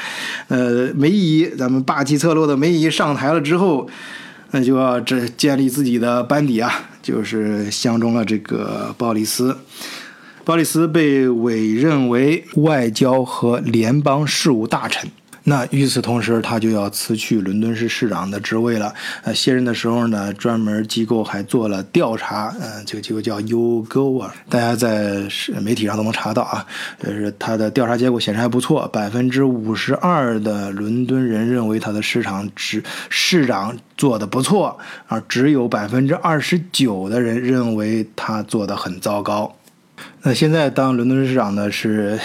[0.46, 3.88] 呃，梅姨，咱们霸气侧漏的梅姨上台了之后，
[4.52, 9.58] 那就要这建立自己的班底啊，就是相中了这个鲍里斯。
[10.50, 15.08] 鲍里斯被委任为外交和联邦事务大臣。
[15.44, 18.92] 那与此同时，他就要辞去伦敦市市长的职位了。
[19.22, 22.52] 呃，卸任的时候呢，专门机构还做了调查。
[22.60, 25.22] 嗯，这个机构叫 YouGo 啊，大家在
[25.62, 26.66] 媒体上都能查到啊。
[27.00, 39.54] 就是他的调查结果显示还不错，百分之五十二的伦敦人认为他的市场市市长做的不错，而只有百分之二十九的人认为他做的很糟糕。
[40.22, 42.18] 那现在当伦敦市长的是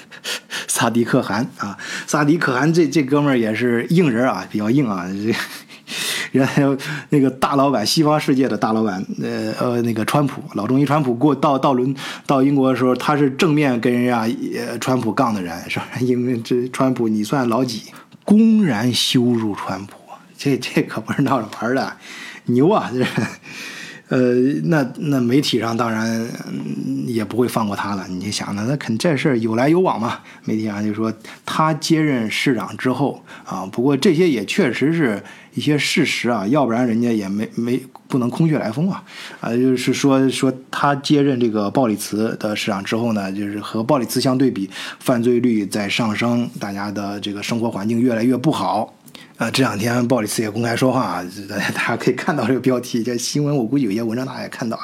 [0.68, 1.76] 萨迪可汗啊，
[2.06, 5.06] 萨迪可汗这这哥们儿也是硬人啊，比较硬啊。
[5.08, 5.34] 这
[6.32, 6.76] 原来
[7.08, 11.94] 那个大老板，西方世界的大老板，呃呃，那个川普老中医川普过到到伦
[12.26, 14.28] 到英国的时候，他是正面跟人家
[14.78, 15.88] 川普杠的人，是吧？
[16.00, 17.84] 因为这川普你算老几？
[18.22, 19.96] 公然羞辱川普，
[20.38, 21.96] 这这可不是闹着玩的，
[22.44, 22.90] 牛啊！
[22.92, 23.04] 这。
[24.10, 26.28] 呃，那那媒体上当然
[27.06, 28.06] 也不会放过他了。
[28.08, 28.66] 你想呢？
[28.68, 30.18] 那肯这事儿有来有往嘛。
[30.44, 31.12] 媒体上就说
[31.46, 35.22] 他接任市长之后啊，不过这些也确实是
[35.54, 39.00] 一些事实啊，要不然人家也没没不能空穴来风啊。
[39.40, 44.68] 啊，就是说说他接任这个鲍里茨的市长之后呢，就是和鲍里茨相对比，
[44.98, 48.92] 犯罪率在上升，大家的这个生活环境越来越不好。
[49.40, 54.82] 啊，这两天鲍里斯也公开说话啊，大家大家可以看到这个标题，这新闻我估计有些文章大家也看到啊，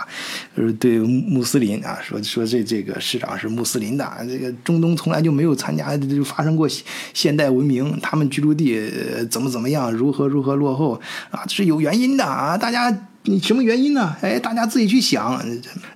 [0.57, 6.67] 就是对穆斯林啊说说这这个市长是穆斯林的，这个中东从来就没有参加就发生过
[7.13, 8.81] 现代文明，他们居住地
[9.31, 10.99] 怎么怎么样，如何如何落后
[11.31, 12.91] 啊，是有原因的啊，大家
[13.25, 14.17] 你什么原因呢？
[14.23, 15.39] 哎，大家自己去想。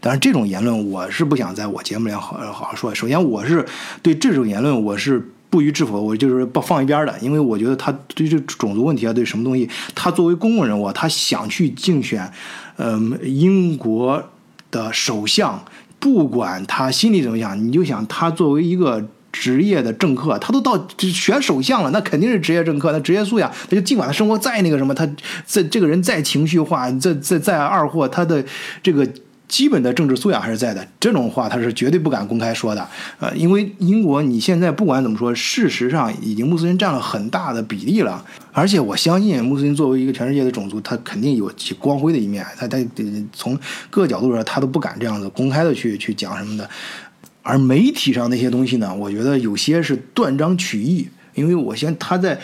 [0.03, 2.95] 当然，这种言论我是不想在我节目里好好好说。
[2.95, 3.65] 首先，我是
[4.03, 5.33] 对这种言论我是。
[5.51, 12.33] 不予置否，我就是不放一边的，因为我觉得他对这种族问题啊，对什么东西，他作为公共人物，他想去竞选，
[12.77, 14.23] 呃，英国
[14.71, 15.63] 的首相，
[15.99, 25.05] 不管他心里怎么想，你就想他作为一个职业的政客，他都到选首相了，那肯定是职业政客，那职业素养，他就尽管他生活再那个什么，他
[25.45, 28.45] 这这个人再情绪化，再再再二货，他的
[28.83, 29.05] 这个。
[29.51, 42.79] 基本的政治素养还是在的，这种话他是绝对不敢公开说的，呃，因为英国你现在不管怎么说，事实上已经穆斯林占了很大的比例了，而且我相信穆斯林作为一个全世界的种族，他肯定有其光辉的一面，他他
[43.33, 43.59] 从
[43.91, 46.71] 各角度上他都不敢这样子公开的去去讲什么的，
[47.43, 52.39] 而媒体上那些东西呢，我觉得有些是断章取义，因为我先他在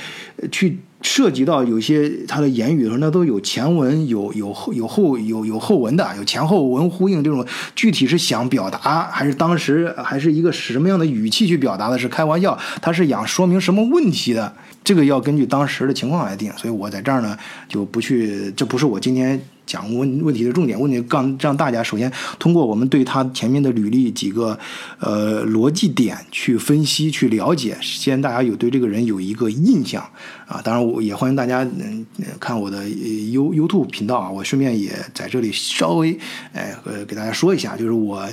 [0.51, 0.81] 去。
[1.09, 7.23] 涉及到有些他的言语的时候，那都有前文、有有后、有后、有有后文的，有前后文呼应。
[7.23, 11.97] 这种具体是想表达，还是当时还是一个什么样的语气去表达的？
[11.97, 14.53] 是开玩笑，他是想说明什么问题的？
[14.87, 16.51] 这个要根据当时的情况来定。
[16.57, 17.37] 所以我在这儿呢，
[17.69, 19.39] 就不去，这不是我今天。
[19.67, 24.57] 讲问问题的重点，问题让让大家首先通过我们对他前面的履历几个
[25.01, 30.01] 呃逻辑点去分析去了解，先大家有对这个人有一个印象
[30.47, 30.63] 啊。
[30.63, 32.07] 当然，我也欢迎大家嗯
[32.39, 34.31] 看我的 You YouTube 频道啊。
[34.31, 36.17] 我顺便也在这里稍微
[36.53, 38.25] 哎呃给大家说一下，就是我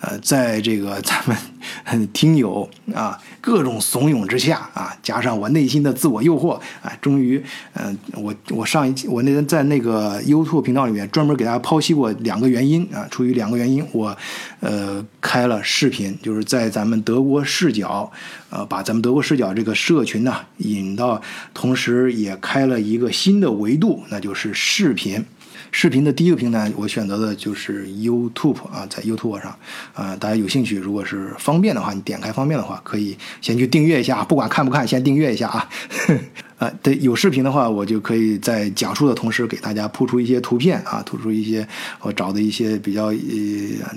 [0.00, 7.42] 呃在这个咱们听友啊各种怂恿之下啊，加上我内心的自我诱惑啊，终于
[7.74, 10.80] 嗯我我上一期我那天在那个 YouTube 频道。
[10.90, 14.16] 里面专门给大家剖析过两个原因啊，出于两个原因，我
[14.60, 18.10] 呃开了视频，就是在咱们德国视角，
[18.48, 21.20] 呃把咱们德国视角这个社群呢引到，
[21.52, 25.22] 同时也开了一个新的维度，那就是视频。
[25.72, 29.56] 视频的第一个平台，我选择的就是 YouTube 啊，在 YouTube 上，
[29.94, 35.68] 啊，大家有兴趣，如果是方便的话，你点开方便的话，可以先去订阅一下，不管看不看，先订阅一下啊。
[36.60, 41.66] 啊，对，有视频的话，我就可以在讲述的同时给大家铺出一些图片啊，突出一些
[42.02, 43.14] 我找的一些比较呃，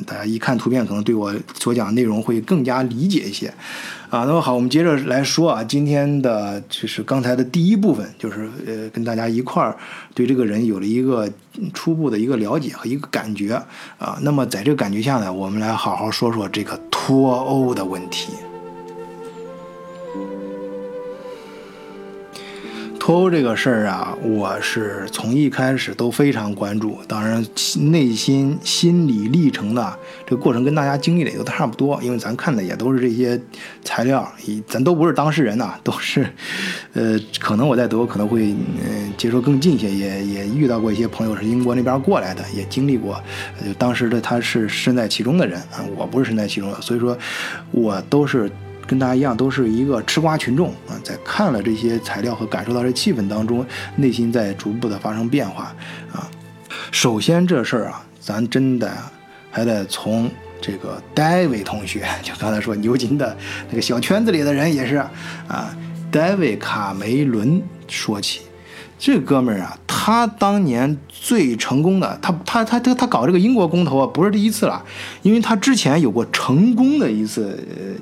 [0.05, 3.53] 大家一看图片可能对我所讲的内容会更加理解一些
[4.09, 4.23] 啊。
[4.23, 9.75] 那么好，我们接着来说啊，今天的就是刚才的第一部分，就是呃，跟大家一块儿
[10.13, 11.29] 对这个人有了一个
[11.73, 13.61] 初步的一个了解和一个感觉
[13.97, 14.17] 啊。
[14.21, 18.29] 那么在这个感觉下呢，我们来好好说说这个脱欧的问题。
[23.05, 26.99] 脱欧这个事儿啊，我是从一开始都非常关注。
[27.05, 27.45] 当然，
[27.91, 29.93] 内心心理历程的
[30.25, 33.37] 这个过程跟大家经历的也都差不多，因为咱看的也都是这些
[33.83, 34.25] 材料，
[34.69, 36.25] 咱都不是当事人呐，都是，
[36.93, 43.21] 呃，可能我在德国可能会嗯接触更近一些，也也遇到过一些朋友是英国那边过来的，也经历过，
[43.65, 47.17] 就当时的他是身在其中的人啊，我不是身在其中的，所以说，
[47.71, 48.49] 我都是。
[48.85, 53.65] 跟大家一样，都是一个吃瓜群众啊，在看了这些材料和感受到这气氛当中，
[53.95, 55.73] 内心在逐步的发生变化
[56.11, 56.29] 啊。
[56.91, 58.91] 首先这事儿啊，咱真的
[59.49, 60.29] 还得从
[60.61, 63.35] 这个戴维同学，就刚才说牛津的
[63.69, 64.97] 那个小圈子里的人也是
[65.47, 65.75] 啊，
[66.11, 68.41] 戴维卡梅伦说起。
[68.97, 74.81] 这哥们儿啊，他当年最成功的，他他他他他搞这个英国公投啊，不是第一次了，
[75.21, 77.57] 因为他之前有过成功的一次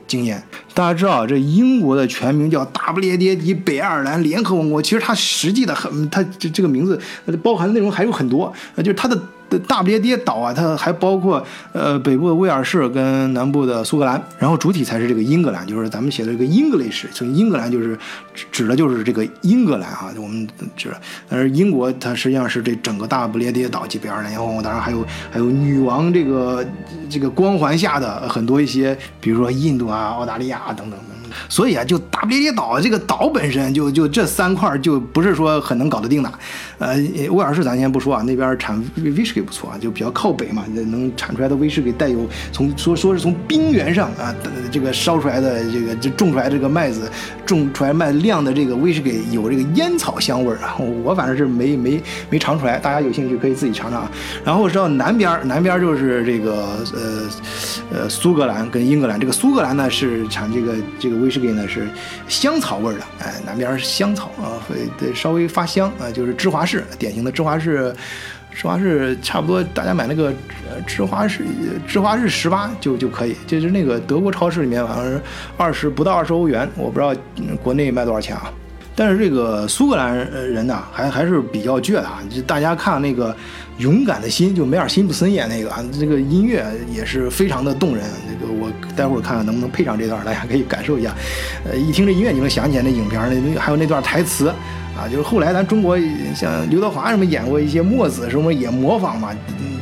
[0.05, 0.41] 经验。
[0.73, 6.99] 大家知道，这英国的全名叫大不列颠及北爱尔兰联合王国，其实它实际的很，它这这个名字
[7.43, 9.19] 包含的内容还有很多，就是它的。
[9.59, 17.97] 大不列颠岛啊，它还包括呃北部的威尔士跟南部的苏格兰，然后主体才是这个英格兰，就是咱们写的这个 English，所以英格兰就是
[18.51, 20.93] 指的就是这个英格兰啊，我们指，
[21.29, 26.65] 而英国它实际上是这整个大不列颠岛及北爱尔兰联合王，当然还有还有女王这个
[27.09, 30.99] 这个光环下的很多一些，比如说印度啊、澳大利亚等等。
[31.49, 36.31] 所以啊，就大不列岛这个岛本身就就这三块就不是说很能搞得定的。
[36.79, 36.95] 呃，
[37.29, 44.33] 威尔士咱先不说啊，那边产威士忌不错啊，就比较靠北嘛，能产出来的威士忌带有从说说是从冰原上啊
[44.71, 47.09] 这个烧出来的这个就种出来这个麦子
[47.45, 54.11] 种出来麦酿的这个威士忌有这个烟草香味儿啊，我反正是没没没尝出来，大家有兴趣可以自己尝尝啊。
[54.43, 56.51] 然后是到南边南边就是这个
[56.93, 57.29] 呃
[57.91, 61.87] 呃苏格兰跟英格兰，这个苏格兰呢是产这个这个威士忌呢是
[62.27, 67.95] 香草味儿的，哎，南边是香草啊，会稍微发香啊，就是芝华士，典型的芝华士。
[68.53, 70.33] 芝华士差不多，大家买那个
[70.85, 71.45] 芝华士
[71.87, 75.21] 芝华士十八就就可以，就是那个德国超市里面好像是
[75.55, 77.15] 二十不到二十欧元，我不知道
[77.63, 78.51] 国内卖多少钱啊。
[78.93, 82.21] 但是这个苏格兰人呢，还还是比较倔的啊。
[82.29, 83.33] 就大家看那个
[83.77, 88.05] 勇敢的心，就梅尔辛普森演那个啊，这个音乐也是非常的动人。
[88.39, 91.15] 这个我待会儿看看能不能配上这段，大家可以感受一下。
[91.65, 94.53] 呃，一听这音乐，你能想起来那影片那还有那段台词。
[94.91, 95.97] 啊，就是后来咱中国
[96.35, 99.29] 像刘德华什么演过一些墨子什么也模仿嘛，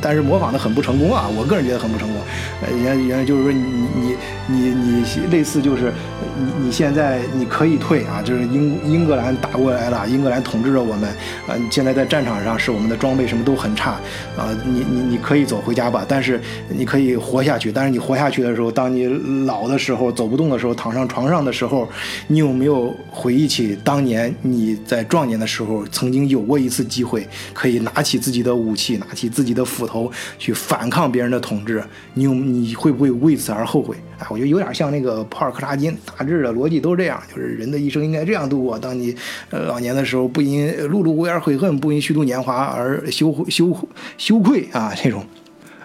[0.00, 2.16] 但是模仿的很不成功啊，我个人觉得很不成功。
[2.62, 3.60] 呃，原原来就是说你
[4.00, 4.16] 你
[4.46, 5.92] 你你类似就是
[6.38, 11.08] 你你现在你可以退啊，就是英英格兰打过来了，英格兰统治着我们
[11.46, 13.92] 啊，现在在战场上是我们的装备什么都很差
[14.36, 17.70] 啊，你你你可以走回家吧，但是你可以活下去。
[17.70, 19.06] 但是你活下去的时候，当你
[19.44, 21.86] 老的时候走不动的时候，躺上床上的时候，
[22.26, 25.04] 你有没有回忆起当年你在？
[25.10, 30.08] 壮年的时候，曾经有过一次机会，可以拿起自己的武器，拿起自己的斧头
[30.38, 31.82] 去反抗别人的统治。
[32.14, 33.96] 你有你会不会为此而后悔？
[34.20, 38.78] 哎，我觉得有点像那个普尔克察金，大致的逻辑都是这样，就是人的一生应该这样度过。
[38.78, 39.16] 当你
[39.48, 43.74] 呃老年的时候，不因碌碌无为而悔恨，不因虚度年华而羞羞
[44.18, 45.24] 羞愧啊，这种，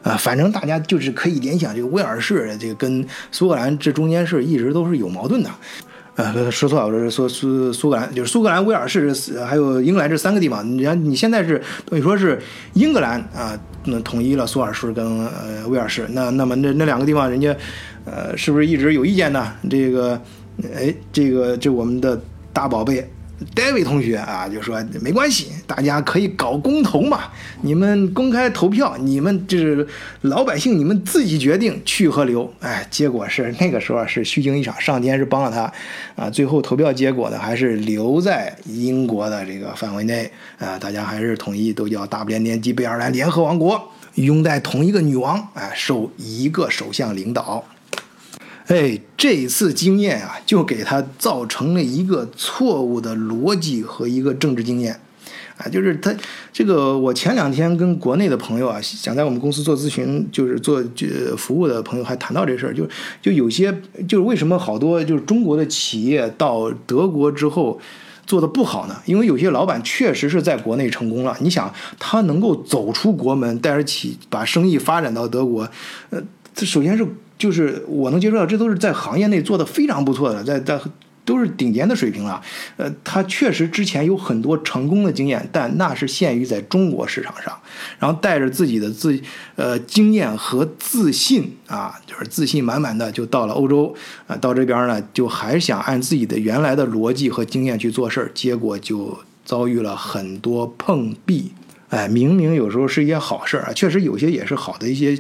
[0.03, 5.49] 啊，反正大家就是可以联想这个威尔士，这个跟苏格兰这中间是一直都是有矛盾的。
[6.17, 9.13] 呃，说错了，我说苏苏格兰，就是苏格兰、威尔士
[9.45, 10.65] 还有英格兰这三个地方。
[10.65, 13.51] 你看，你现在是等于说是英格兰啊，
[13.83, 17.53] 那统一了苏尔士跟呃威尔士，那那么那那两个地方，人家
[18.05, 19.53] 呃是不是一直有意见呢？
[19.69, 20.21] 这个，
[20.73, 22.21] 哎，这个这我们的
[22.53, 23.07] 大宝贝。
[23.53, 27.23] 戴维同学啊，就说没关系，大家可以搞公投嘛，
[27.61, 29.85] 你们公开投票，你们就是
[30.21, 32.49] 老百姓，你们自己决定去和留。
[32.61, 35.69] 哎，结果是那个时候是虚惊一场，上天是帮了他
[36.15, 36.29] 啊。
[36.29, 47.61] 最后投票结果呢，还是留在英国的这个范围内啊，大家还是统一都叫大不列颠及北爱尔兰联合王国，拥戴同一个女王，哎，受一个首相领导。
[48.67, 54.99] 哎，这一次经验啊，就给他造成了一个错误的逻辑和一个政治经验，
[55.57, 56.11] 啊，就是他
[56.51, 62.89] 这个，我前两天跟国内的朋友啊，想在我们公司做咨询，就是做呃服务的朋友还谈到这事儿，就
[63.21, 63.71] 就有些
[64.07, 67.79] 就是为什么好多就是中国的企业到德国之后
[68.25, 68.95] 做的不好呢？
[69.05, 75.69] 因为有些老板确实是在国内成功了，你想他能够走出国门，带着企把生意发展到德国，
[76.09, 76.19] 呃，
[76.55, 77.05] 这首先是。
[77.37, 80.79] 就是我能接触到，这都是在行业内做的非常不错的，在在
[81.23, 82.39] 都是顶尖的水平了。
[82.77, 87.51] 呃，他确实之前有很多成功的经验，但那是限于在中国市场上。
[87.97, 89.19] 然后带着自己的自
[89.55, 93.93] 呃经验和自信啊，就是自信满满的就到了欧洲
[94.27, 101.51] 啊，到这边呢就还想按自己的原来的逻辑和经验去做事儿，结果就遭遇了很多碰壁。
[101.95, 105.17] 哎，明明有时候是一件好事儿啊，确实有些也是好的一些，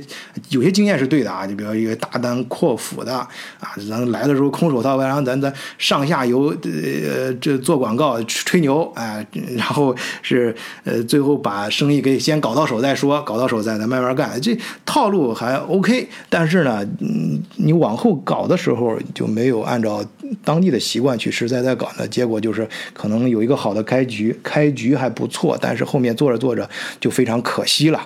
[0.49, 1.47] 有些经验是对的啊。
[1.47, 3.29] 就比如一个大单阔斧的啊，
[3.87, 10.53] 咱来的时候空手套白狼，咱咱上下游呃这做广告吹牛哎，然后是
[10.83, 16.09] 呃最后把生意给先搞到手再说，搞到手再咱慢慢干，这套路还 OK。
[16.29, 20.03] 但是呢，嗯，你往后搞的时候就没有按照
[20.43, 26.64] 当地的习惯去实实在在搞，那结果就是可能有一个好的开局，开局还不错，但是后面做着做着。
[26.99, 28.01] 就非常可惜了，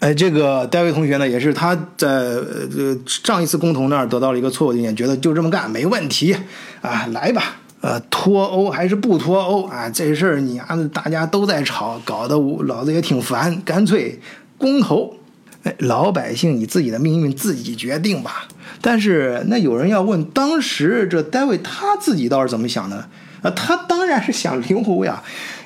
[0.00, 6.36] 哎，这个戴维同学呢，也是他在呃上一次公投那儿得到了一个错误经验，觉得就这么干没问题
[6.80, 9.88] 啊，来吧，呃，脱欧还是不脱欧啊？
[9.90, 14.20] 这事儿你啊，大家都在吵，搞得我老子也挺烦，干脆
[14.56, 15.16] 公投，
[15.64, 18.48] 哎，老百姓你自己的命运自己决定吧。
[18.80, 23.08] 但是那有人要问，当时这戴维他自己倒是怎么想的？
[23.42, 25.22] 啊，他当然是想留欧呀。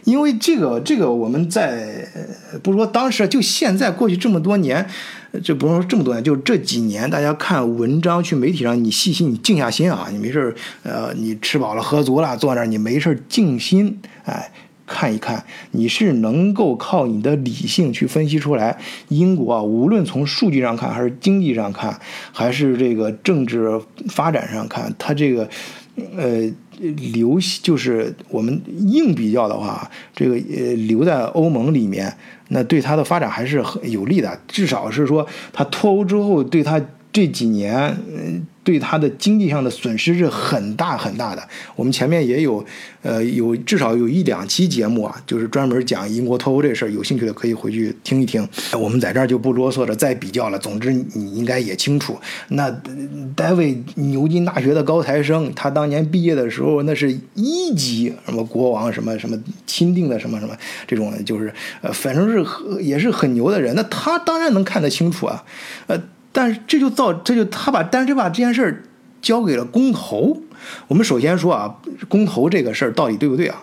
[0.09, 2.09] 因为这个，这个我们在
[2.62, 4.86] 不说当时，就现在过去这么多年，
[5.44, 14.50] 这不用说这么多年，就这几年，大家看文章去媒体上，你细心，你静下心啊，你没事呃，你吃饱了喝足了，坐那儿，你没事静心，哎，
[14.86, 18.78] 看一看，你是能够靠你的理性去分析出来，
[19.09, 22.00] 英国啊，无论从数据上看，还是经济上看，
[22.32, 23.78] 还是这个政治
[24.09, 25.46] 发展上看，它这个。
[26.16, 26.48] 呃，
[27.12, 32.12] 留就是我们硬比较的话，这个呃留在欧盟里面，
[32.49, 34.39] 那对他的发展还是很有利的。
[34.47, 36.81] 至少是说，他脱欧之后，对他
[37.12, 38.46] 这几年，嗯。
[38.64, 41.42] 对他的经济上的损失是很大很大的。
[41.74, 42.62] 我们前面也有，
[43.00, 46.90] 呃，有至少有一两期节目啊，就是专门讲英国脱欧这事儿。
[46.90, 48.46] 有兴趣的可以回去听一听。
[48.78, 50.59] 我们在这儿就不啰嗦着再比较了。
[50.59, 52.70] 总之，你应该也清楚，那
[53.34, 59.34] 戴维牛津大学的高材生，他当年毕业的时候，那是一级什么国王，什么什么
[59.66, 60.54] 钦定的什么什么
[60.86, 61.50] 这种，就是
[61.80, 62.44] 呃，反正是
[62.82, 63.74] 也是很牛的人。
[63.74, 65.42] 那他当然能看得清楚啊，
[65.86, 65.98] 呃。
[66.33, 68.85] 但是这就造，这就他把，但是把这件事儿
[69.20, 70.43] 交给了公投。
[70.89, 71.74] 我们首先说啊，
[72.09, 73.62] 公投这个事儿到底对不对啊？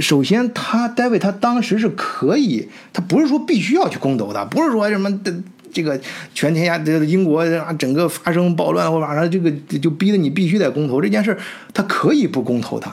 [0.00, 5.34] 首先，他戴维他当时是可以，他不是说必须要去公投的，不是说什么的
[5.72, 5.98] 这个
[6.34, 11.38] 全天下这个英国啊整个发生暴乱或者啥这个就逼得你必须得公投这件事儿，
[11.72, 12.86] 他可以不公投的。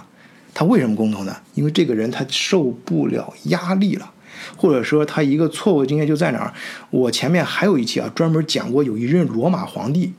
[0.53, 1.35] 他为什么公投呢？
[1.53, 4.09] 因为这个人他受不了压力了。
[4.55, 6.53] 或者说他一个错误经验就在哪儿？
[6.89, 10.13] 我前面还有一期啊，专门讲过有一任罗马皇帝，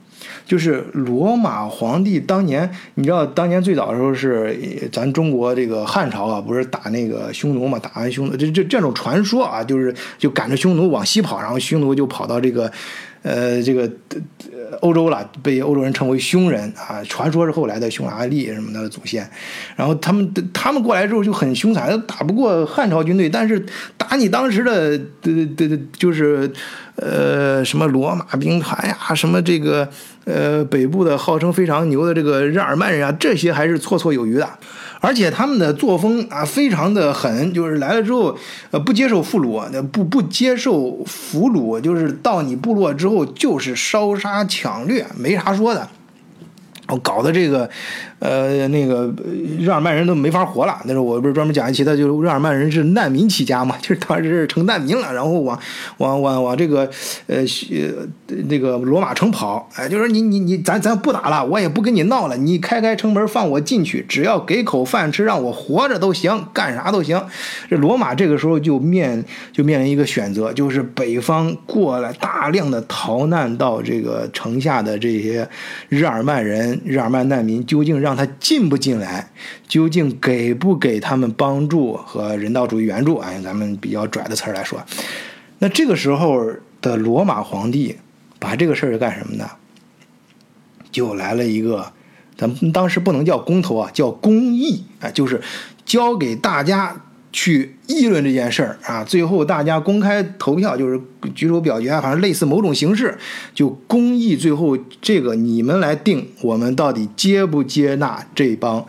[0.45, 7.79] 就是罗马皇帝当年，你知道当年最早的时候是咱中国这个汉朝啊，不是打那个匈奴嘛？
[7.79, 12.71] 打完匈奴，这这这种传说啊，就是就赶着匈奴往西跑，然后匈奴就跑到这个。
[13.23, 13.91] 呃，这个
[14.81, 19.29] 欧洲了，被欧洲人称为匈人啊，传说是后来的匈牙利什么的祖先。
[19.75, 23.65] 然后他们他们过来之后就很凶残，打不过汉朝军队，但是
[23.97, 26.51] 打你当时的的的的，就是
[26.95, 29.87] 呃什么罗马兵团呀，什么这个
[30.25, 34.47] 呃北部的号称非常牛的这个日耳曼人啊，这些还是绰绰有余的。
[34.99, 38.37] 而且他们的作风啊，非常的狠，就是来了之后，
[38.71, 45.87] 呃，不接受俘虏，不不接受俘虏，就是到你部落之后就是烧杀抢掠，没啥说的。
[46.89, 47.69] 我搞的这个，
[48.19, 49.13] 呃，那个
[49.59, 50.75] 日耳曼人都没法活了。
[50.85, 55.59] 那时候我不是专门讲一期，他就是日耳曼人是难民起家嘛，就是当时是成难民了，然后往
[55.97, 56.89] 往往往这个
[57.27, 57.37] 呃
[58.47, 59.69] 那个罗马城跑。
[59.75, 67.21] 哎，就说你你你，咱咱不打了，我也不跟你闹了，你开开城门放我进去，只要给口饭吃，让我活着都行，干啥都行。
[67.69, 75.47] 这罗马这个时候就面就面临一个选择，就是北方过来大量的逃难到这个城下的这些
[75.89, 76.79] 日耳曼人。
[76.83, 79.29] 日耳曼难民究竟让让他进不进来？
[79.67, 83.17] 究竟给不给他们帮助和人道主义援助？
[83.17, 83.33] 啊？
[83.33, 84.81] 用，咱们比较拽的词儿来说，
[85.59, 86.49] 那这个时候
[86.81, 87.97] 的罗马皇帝
[88.39, 89.49] 把这个事儿干什么呢？
[90.89, 91.91] 就来了一个，
[92.37, 95.41] 咱们当时不能叫公投啊，叫公议啊，就是
[95.85, 97.01] 交给大家。
[97.31, 100.99] 去议论这件事儿啊，最后大家公开投票，就是
[101.35, 103.17] 举手表决啊，反正类似某种形式，
[103.53, 104.35] 就公议。
[104.35, 108.85] 最后这个你们来定，我们到底接不接纳这帮，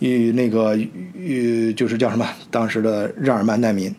[0.00, 0.76] 与那个
[1.14, 3.94] 与就是叫什么当时的日耳曼难民。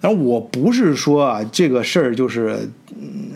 [0.00, 3.30] 然后我不是说啊，这个事儿就是，嗯，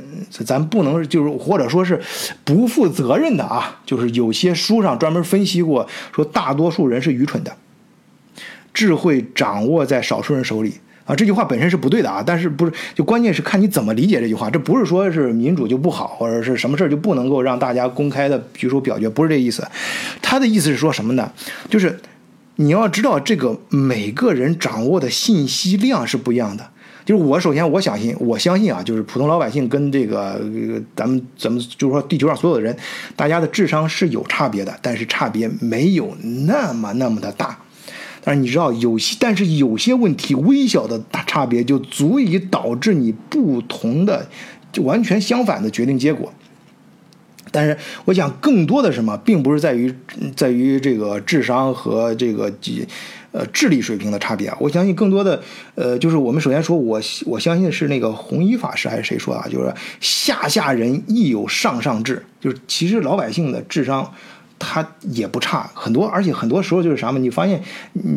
[0.45, 2.01] 咱不能就是或者说是
[2.45, 7.53] 不负责任的啊，就是有些书上专门分析过，说大多数人是愚蠢的。
[8.73, 11.15] 智慧掌握在少数人手里啊！
[11.15, 14.49] 这句话本身是不对的啊，但是不是就关键是看你怎么理解这句话。
[14.49, 19.67] 这不是说是民主就不好，或者是什么事儿就不能够让大家公开的举手表决，不是这意思。
[20.23, 21.33] 他的意思是说什么呢？
[21.69, 21.99] 就是
[22.57, 26.71] 你要知道，这个每个人掌握的信息量是不一样的。
[27.05, 30.41] 就是我首先我相信，我相信啊，就是普通老百姓跟这个
[30.95, 32.77] 咱们咱们就是说地球上所有的人，
[33.17, 36.15] 大家的智商是有差别的，但是差别没有
[36.47, 37.59] 那么那么的大。
[38.23, 44.29] 但是你知道有些，但是有些问题微小的大差别就足以导致你不同的，
[44.71, 46.33] 就完全相反的决定结果。
[47.53, 49.93] 但是我想更多的什么，并不是在于
[50.37, 52.87] 在于这个智商和这个几
[53.33, 54.57] 呃智力水平的差别啊。
[54.61, 55.43] 我相信更多的
[55.75, 59.49] 呃，就是我们首先说，我我相信是那个弘一法师还是谁说啊？
[59.51, 64.13] 就是下下人亦有上上智，就是其实老百姓的智商。
[64.61, 67.19] 他也不差，很多，而且很多时候就是啥嘛？
[67.19, 67.61] 你发现，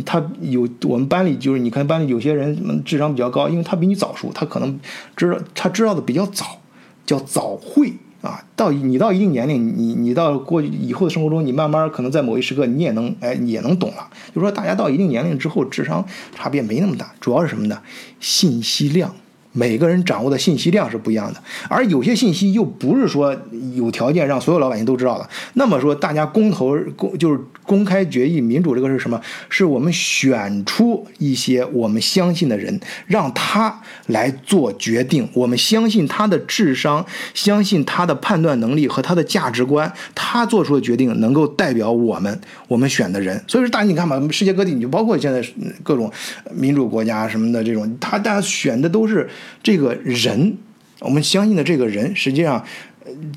[0.05, 4.79] 他有我们班里就是你看班里有些人智商比较高，因为他比你早熟，他可能
[5.15, 6.59] 知道他知道的比较早，
[7.05, 8.43] 叫早会啊。
[8.57, 14.09] 到你到一定年龄，你你到过以后的生活中，你慢慢可能在某一时刻，你也能哎也能懂了。
[14.35, 17.81] 就说大家到一定年龄之后，智商差别没那么大，主要是什么呢？
[18.19, 19.15] 信息量。
[19.53, 23.33] 每个人掌握的信息量是不一样的，而有些信息又不是说
[23.75, 25.29] 有条件让所有老百姓都知道的。
[25.53, 27.83] 那么说，大家公投公就是公。
[27.83, 29.19] 开决议民主这个是什么？
[29.49, 35.27] 是我们选出一些我们相信的人，让他来做决定。
[35.33, 42.39] 我们相信他的智商，相信他的判断能力和他的价值观，他做出的决定能够代表我们
[42.69, 43.35] 我们选的人。
[43.47, 45.45] 所以说，大家你看吧，世界各地，你就包括现在
[45.83, 46.09] 各种
[46.55, 49.29] 民主国家什么的这种，他大家选的都是
[49.61, 50.57] 这个人。
[50.99, 52.63] 我们相信的这个人，实际上，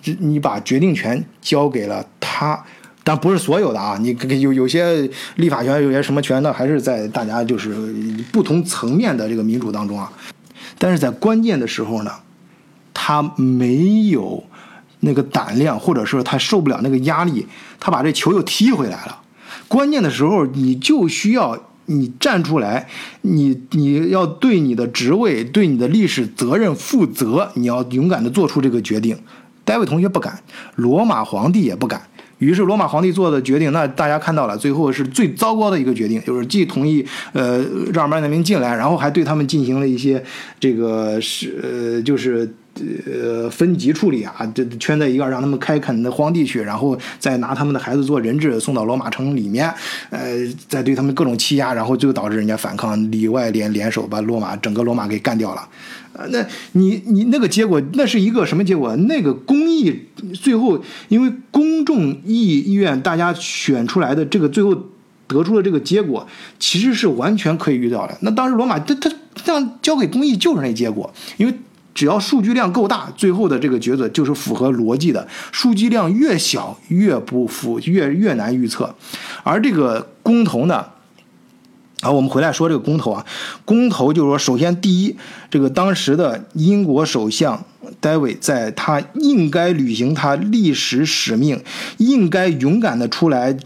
[0.00, 2.64] 这你把决定权交给了他，
[3.02, 3.98] 但不是所有的啊。
[4.00, 6.52] 你有有些立法权，有些什么权呢？
[6.52, 7.74] 还是在大家就是
[8.30, 10.12] 不同层面的这个民主当中啊。
[10.78, 12.12] 但是在关键的时候呢，
[12.94, 14.44] 他没有
[15.00, 17.48] 那个胆量，或者说他受不了那个压力，
[17.80, 19.22] 他把这球又踢回来了。
[19.66, 21.65] 关键的时候，你就需要。
[21.86, 22.86] 你站出来，
[23.22, 29.16] 你你要对你的职位、对你的历史责任负责，你要勇敢的做出这个决定。
[29.64, 30.40] 戴维同学不敢，
[30.76, 32.02] 罗马皇帝也不敢。
[32.38, 40.22] 于是罗马皇帝做的决定，那大家看到了，最后是最糟糕的一个决定，就是既同意呃让班难民进来，然后还对他们进行了一些
[40.60, 42.54] 这个是呃就是。
[43.06, 49.72] 呃，分级处理啊，这圈在一个让他们开垦的荒地去，然后再拿他们的孩子做人质送到罗马城里面，
[50.10, 55.68] 呃，再对他们各种欺压，然后就导致人家反抗，里外联联手把罗马整个罗马给干掉了。
[56.12, 58.94] 呃，那你你那个结果，那是一个什么结果？
[58.96, 60.02] 那个公益
[60.34, 64.74] 最后因为公众意意愿，大家选出来的这个最后
[65.26, 66.26] 得出的这个结果，
[66.58, 68.16] 其实是完全可以预料的。
[68.20, 71.54] 那当时罗马他他这样交给公益就是那结果，因为。
[71.96, 75.26] 只要数据量够大，最后的这个抉择就是符合逻辑的。
[75.50, 78.94] 数据量越小，越不符，越越难预测。
[79.42, 80.84] 而这个公投呢？
[82.02, 83.24] 好，我们回来说这个公投啊。
[83.64, 85.16] 公投就是说，首先第一，
[85.50, 87.64] 这个当时的英国首相
[87.98, 91.58] 戴维在他应该履行他历史使命，
[91.96, 93.56] 应该勇敢的出来，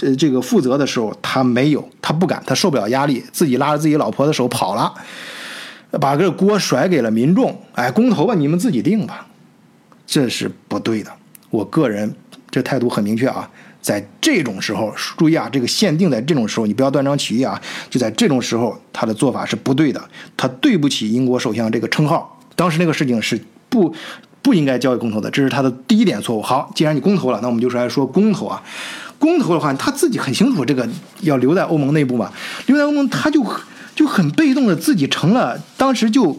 [0.00, 4.90] 呃，这个负责的时候，他没有，他不敢，他受不了压力，自己拉着自己老婆的手跑了。
[6.00, 9.26] 把这锅甩给了民众，哎，公投吧，你们自己定吧，
[10.06, 11.10] 这是不对的。
[11.50, 12.14] 我个人
[12.50, 13.48] 这态度很明确啊，
[13.80, 17.60] 在这种时候，注意啊，这个限定在这种时候，你不要断章取义啊。
[17.88, 20.02] 就在这种时候，他的做法是不对的，
[20.36, 22.40] 他对不起英国首相这个称号。
[22.56, 23.94] 当时那个事情是不
[24.42, 26.42] 不应该交给公投的，这是他的第一点错误。
[26.42, 28.62] 好，既然你公投了，那我们就是来说公投啊。
[29.18, 30.88] 公投的话，他自己很清楚这个
[31.20, 32.32] 要留在欧盟内部嘛，
[32.66, 33.44] 留在欧盟他就。
[33.94, 36.38] 就很被动的自己成了，当时就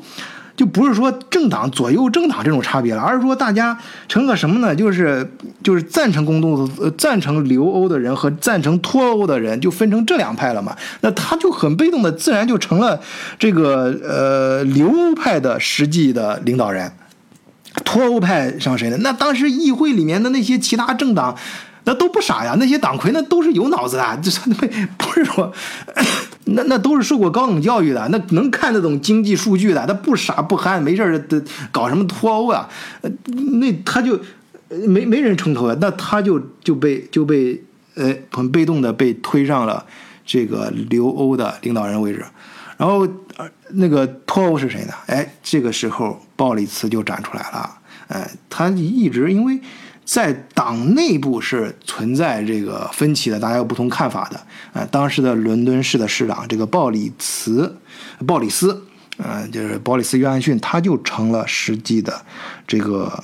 [0.58, 3.78] 就不是说政党左右政党这种差别了，而是说大家
[4.08, 4.76] 成了什么呢？
[4.76, 5.30] 就是
[5.64, 10.76] 就是赞成公投、呃赞成留欧的人和赞成脱欧的人就分成这两派了嘛。
[11.02, 13.00] 那他就很被动的，自然就成了
[13.40, 16.92] 这个呃留欧派的实际的领导人。
[17.84, 18.98] 脱欧派上谁呢？
[19.02, 21.36] 那当时议会里面的那些其他政党。
[21.88, 24.40] 那都不傻呀，那些党魁那都是有脑子的，就 是
[24.98, 25.54] 不是说，
[26.46, 32.70] 那那都是受过高等教育的，那能看得懂经济数据的，他不傻不憨，没事儿的搞什么脱欧啊？
[33.32, 34.20] 那他就
[34.88, 37.64] 没没人撑头啊，那他就就被就被
[37.96, 39.86] 呃很被动的被推上了
[40.26, 42.24] 这个留欧的领导人位置，
[42.78, 44.94] 然后呃那个脱欧是谁呢？
[45.08, 47.78] 哎，这个时候鲍里茨就站出来了，
[48.08, 49.60] 哎，他一直因为。
[50.06, 54.40] 在党内部是存在这个分歧的，大家有不同看法的。
[54.72, 57.76] 啊，当时的伦敦市的市长这个鲍里茨、
[58.28, 58.86] 鲍里斯，
[59.18, 62.22] 呃，就是鲍里斯·约翰逊，他就成了实际的
[62.68, 63.24] 这个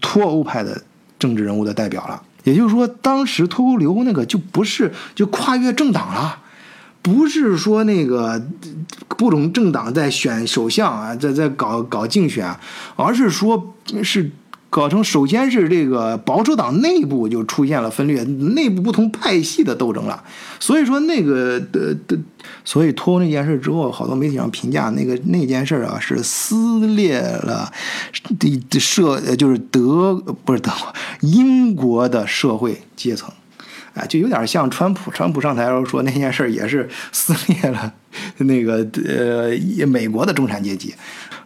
[0.00, 0.82] 脱欧派的
[1.16, 2.20] 政治人物的代表了。
[2.42, 6.40] 也就是说，当时脱欧留欧那个就不是就跨越政党了，
[7.02, 8.44] 不是说那个
[9.08, 12.52] 不同政党在选首相啊，在在搞搞竞选，
[12.96, 14.32] 而是说是。
[14.74, 20.24] 搞成首先是这个保守党内部就出现了分裂，内部不同派系的斗争了。
[20.58, 22.18] 所以说那个的的，
[22.64, 27.72] 所以脱欧那件事之后，好多媒体上评价那个那件事啊是撕裂了
[28.40, 30.12] 的社，就是德
[30.44, 33.30] 不是德国英国的社会阶层，
[33.92, 37.92] 哎，就有点像川普，川普上台时候说那件事也是撕裂了
[38.38, 40.92] 那个呃美国的中产阶级。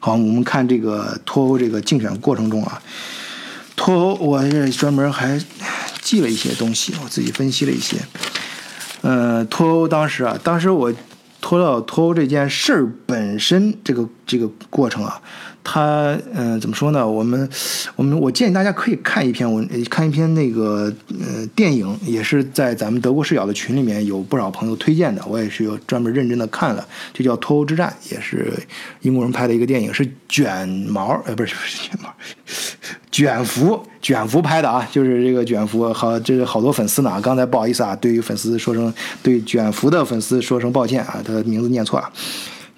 [0.00, 2.80] 好，我们看这个脱欧这个竞选过程中啊。
[3.78, 5.40] 脱欧，我这专门还
[6.02, 7.96] 记了一些东西，我自己分析了一些。
[9.02, 10.92] 呃，脱欧当时啊，当时我
[11.40, 15.22] 脱到脱欧这件事儿本身，这个这个过程啊，
[15.70, 17.06] 他嗯、怎么说呢？
[17.06, 17.46] 我们
[17.94, 20.90] 我们我建议大家可以看一篇文，看一篇那个
[21.20, 28.50] 呃电影，也是在咱们德国视角的群里面有不少朋友推荐的，我也是有专门认真的看了，就叫《脱欧之战》，也是
[29.02, 32.08] 英国人拍的一个电影，是卷毛呃不是不是卷毛，
[33.10, 37.20] 卷福卷福拍的啊，就是这个卷福，好，这个好多粉丝呢。
[37.20, 38.90] 刚才不好意思啊，对于粉丝说声
[39.22, 42.10] 对卷福的粉丝说声抱歉啊，他的名字念错了。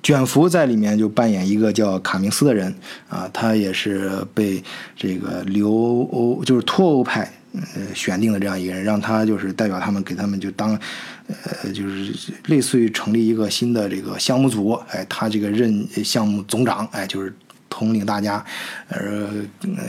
[0.03, 2.75] 卷福在里面就扮演一个叫卡明斯的人
[3.09, 4.63] 啊，他也是被
[4.97, 10.79] 这个留欧就是脱欧派呃选定的这样一个人，让他就是代表他们给他们就当
[11.27, 12.15] 呃就是
[12.47, 17.33] 类似于成立一个新的这个项目组，哎，他这个任项目总长，哎，就是。
[17.73, 18.45] 统领大家，
[18.89, 19.31] 呃，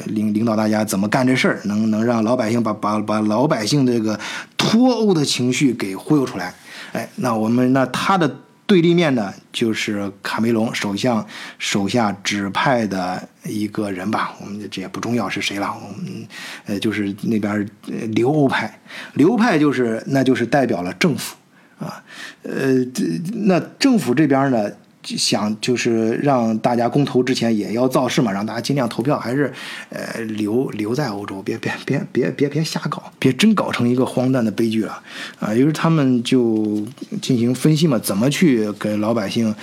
[0.06, 4.18] 领领导大家怎么干这事儿，能能让老百姓把把把老百姓这个
[4.56, 6.54] 脱欧的情绪给忽悠出来。
[6.94, 8.34] 哎，那我们那他的
[8.72, 11.28] 对立面呢，就是卡梅隆首相
[11.60, 16.26] 手下指派的一个人吧，我们这也不重要是谁了，我们
[16.66, 18.80] 呃就是那边呃留欧派，
[19.16, 21.36] 留派就是那就是代表了政府
[21.80, 22.02] 啊，
[22.44, 23.04] 呃，这
[23.44, 24.72] 那政府这边呢。
[25.04, 29.52] 想就是让大家公投之前也要造势嘛，让大家尽量投票，还是
[29.90, 35.02] 呃留留在欧洲，别别别别别别瞎搞，别真搞成一个荒诞的悲剧了
[35.40, 35.54] 啊！
[35.54, 36.86] 于是他们就
[37.22, 39.54] 进行分析嘛，怎么去给老百姓。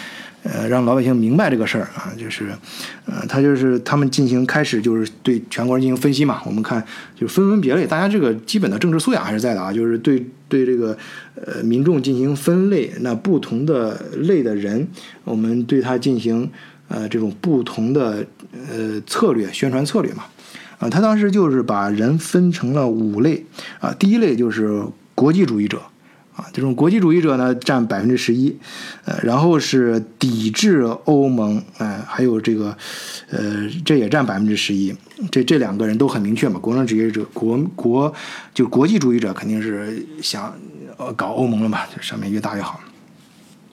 [0.45, 2.49] 呃，让老百姓明白这个事儿啊，就是，
[3.07, 6.41] 呃，他就是他们进行开始就是对全国人进行分析嘛。
[6.47, 6.83] 我们看
[7.15, 9.73] 就是分门别类，大家这个基本的政治素养还是在的啊。
[9.73, 10.97] 就是对对这个
[11.35, 14.87] 呃民众进行分类，那不同的类的人，
[15.25, 16.49] 我们对他进行
[16.87, 20.25] 呃这种不同的呃策略宣传策略嘛。
[20.79, 23.45] 啊，他当时就是把人分成了五类
[23.81, 24.83] 啊，第一类就是
[25.15, 25.83] 国际主义者。
[26.39, 28.57] 啊，这种国际主义者呢占百分之十一，
[29.05, 32.77] 呃，然后是抵制欧盟，嗯，还有这个，
[33.31, 34.95] 呃，这也占百分之十一。
[35.33, 38.15] 这这两个人都很明确嘛，国政主义者，国国
[38.55, 40.57] 就国际主义者肯定是想
[40.97, 42.79] 呃搞欧盟了嘛，就上面越大越好。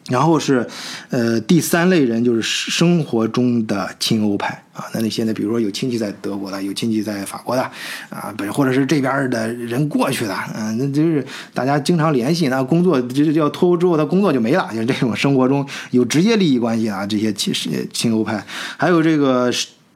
[0.08, 0.68] 然后是，
[1.10, 4.86] 呃，第三类人就是生活中的亲欧派啊。
[4.94, 7.64] 那你现在比如说有亲戚在德国的，有亲戚在法国的，
[8.10, 11.26] 啊，不或者是这边的人过去的，嗯，那就是
[11.56, 12.50] 大家经常联系。
[12.50, 17.04] 那工作就是要脱欧之后，他工作就没了，就是这种生活中有直接利益关系啊。
[17.08, 17.52] 这些亲
[17.92, 18.46] 亲欧派，
[18.78, 19.52] 还有这个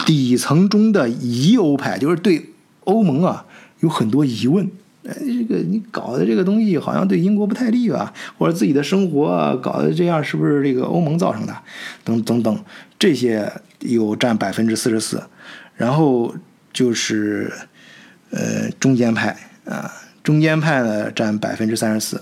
[0.07, 2.49] 底层中的疑欧派，就是对
[2.85, 3.45] 欧盟啊
[3.81, 4.67] 有很多疑问。
[5.09, 8.13] 哎，这个你搞的这个东西好像对英国不太利吧？
[8.37, 11.55] 或者自己的生活搞得这样，是不是这个欧盟造成的？
[12.03, 12.63] 等等等，
[12.99, 15.23] 这些有占百分之四十四，
[15.75, 16.35] 然后
[16.71, 17.51] 就是
[18.29, 19.35] 呃中间派
[19.65, 19.91] 啊，
[20.23, 22.21] 中间派呢占百分之三十四，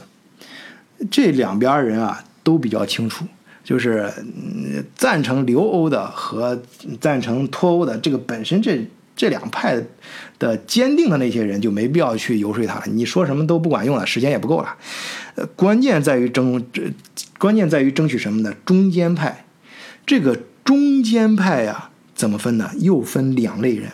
[1.11, 3.25] 这两边人啊都比较清楚，
[3.63, 4.09] 就是
[4.95, 6.61] 赞成留欧的和
[7.01, 8.87] 赞成脱欧的，这个本身这。
[9.17, 9.75] 这两派
[10.39, 14.77] 的坚定的那些人就没必要去游说他了，你说什么都不管用了，时间也不够了。
[15.35, 16.83] 呃，关键在于争，这
[17.37, 18.53] 关键在于争取什么呢？
[18.63, 19.45] 中间派，
[20.05, 22.71] 这个中间派呀，怎么分呢？
[22.79, 23.91] 又分两类人，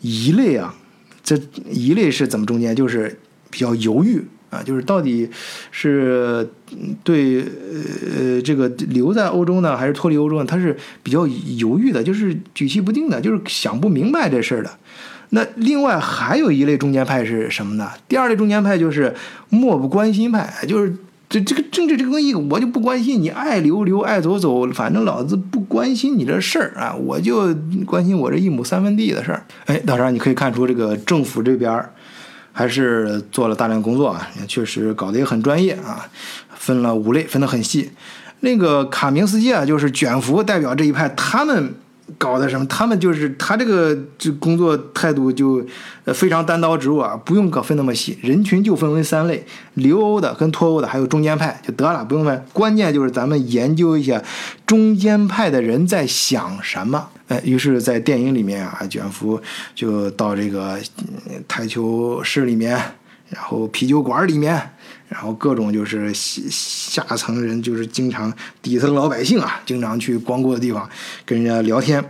[0.00, 0.76] 一类啊，
[1.24, 1.40] 这
[1.70, 2.76] 一类是怎么中间？
[2.76, 3.18] 就是
[3.50, 4.24] 比较犹豫。
[4.50, 5.28] 啊，就是到底
[5.70, 6.48] 是
[7.04, 10.44] 对呃这个留在欧洲呢，还是脱离欧洲呢？
[10.44, 11.24] 他是比较
[11.56, 14.70] 犹豫的，就是举棋不定的，就是想不明白这事儿的。
[15.30, 17.90] 那另外还有一类中间派是什么呢？
[18.08, 19.14] 第二类中间派就是
[19.50, 20.92] 漠不关心派，就是
[21.28, 27.54] 这这个政治这个东西我就不关心，你爱留留爱走走，反正老子不关心你这事儿啊，我就
[27.86, 29.44] 关心我这一亩三分地的事儿。
[29.66, 31.92] 哎，当然你可以看出这个政府这边儿。
[32.52, 36.06] 还是做了大量工作啊，也确实搞得也很专业啊，
[36.54, 37.90] 分了五类，分得很细。
[38.40, 41.74] 那个卡明斯基啊，就是卷福代表这一派，他们
[42.18, 42.66] 搞的什么？
[42.66, 45.64] 他们就是他这个这工作态度就
[46.06, 49.44] 非常单刀直入啊，不用搞分那么细，人群就分为三类：
[49.74, 52.44] 留欧的、跟脱欧的，还有中间派就得了，不用分。
[52.52, 54.22] 关键就是咱们研究一下
[54.66, 57.08] 中间派的人在想什么。
[57.30, 59.40] 哎，于是，在电影里面啊，卷福
[59.72, 60.76] 就到这个
[61.46, 62.76] 台球室里面，
[63.28, 64.52] 然后啤酒馆里面，
[65.08, 70.90] 然后各种就是下下层人，就是经常底层老百姓啊，经常去光顾的地方，
[71.24, 72.04] 跟人家聊天，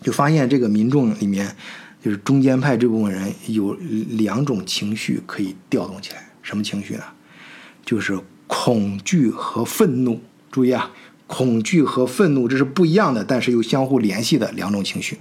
[0.00, 1.54] 就发现这个民众里面，
[2.02, 3.74] 就是中间派这部分人有
[4.12, 7.04] 两种情绪可以调动起来，什么情绪呢？
[7.84, 10.22] 就是恐惧和愤怒。
[10.48, 10.90] 注意啊！
[11.26, 15.18] 恐惧和愤怒这是不一样的，但是又相互联系的两种情绪。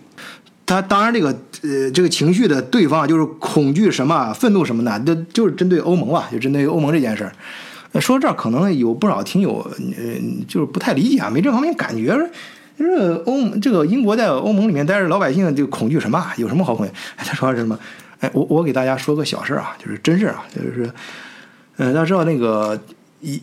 [0.66, 1.28] 他当然这个
[1.62, 7.32] 呃这个情绪的对方就是恐惧什么、愤怒什么的，这就是针对欧盟吧，就针对欧盟这件事儿。
[8.00, 10.04] 说这儿可能有不少听友呃
[10.48, 12.18] 就是不太理解啊，没这方面感觉。
[12.78, 12.92] 就是
[13.26, 16.26] 欧这个英国在欧盟里面待着，老百姓就恐惧什么？
[16.36, 16.92] 有什么好恐惧？
[17.16, 17.80] 他说什么？
[18.20, 20.90] 哎，我我给大家说个小事儿啊，就是真事儿啊，就是，
[21.78, 22.78] 呃，大家知道那个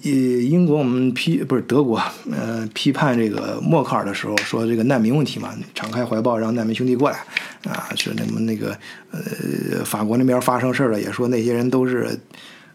[0.03, 7.19] 英英国我们批不是德国，呃，批判这个默克尔的时候说这个难民问题嘛，敞开怀抱让难民兄弟过来
[7.65, 8.79] 啊，是那么那个
[9.11, 12.19] 呃法国那边发生事了，也说那些人都是。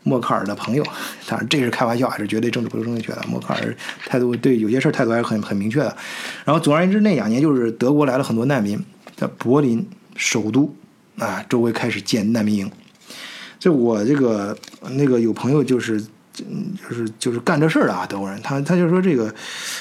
[0.04, 0.82] 默克尔的朋友，
[1.28, 3.22] 当然这是开玩笑，还是绝对政治不正确的。
[3.28, 5.98] 默克尔态度对有些事态度还是很很明确的。
[6.46, 8.80] 然后总而言之，那两年就是德国来了很多难民，
[9.18, 9.86] 在柏林
[10.16, 10.74] 首都
[11.18, 12.72] 啊周围开始建难民营。
[13.60, 14.58] 这我这个
[14.92, 16.02] 那个有朋友就是
[16.90, 19.34] 就是就是干这事儿的啊，德国人，他他就说这个，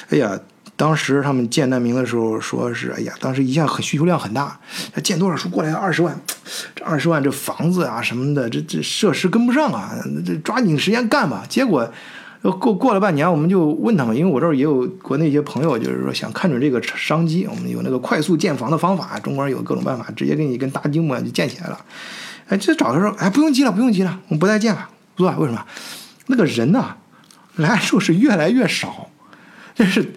[0.09, 0.39] 哎呀。
[0.79, 4.59] 当时他们建难民的时候，说是哎呀，当时一下很需求量很大，
[4.93, 6.15] 他建多少书过来二十万，
[6.75, 11.43] 这二十万这房子啊什么的，这这设施跟不上啊，这抓紧时间干吧。
[11.49, 11.91] 结果
[12.59, 21.85] 过过了半年，我们就问他们，因为我这儿也有国内一些朋友，就是说想看准这个商机，我们有那个快速建房的方法，中国人有各种办法，直接给你跟搭积木就建起来了。
[22.49, 25.65] 哎，这找他说，哎，不用急了，不用急了，我们不再建了，不做，为什么？
[26.27, 26.95] 那个人呐，
[27.55, 29.09] 来的时候是越来越少，
[29.75, 30.13] 就是。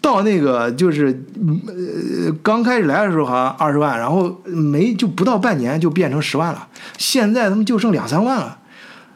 [0.00, 1.24] 到那个就是
[1.66, 6.68] 呃刚开始来的时候好像二十万，然后没就不到半年就变成十万了。
[6.98, 8.58] 现在他们就剩两三万了，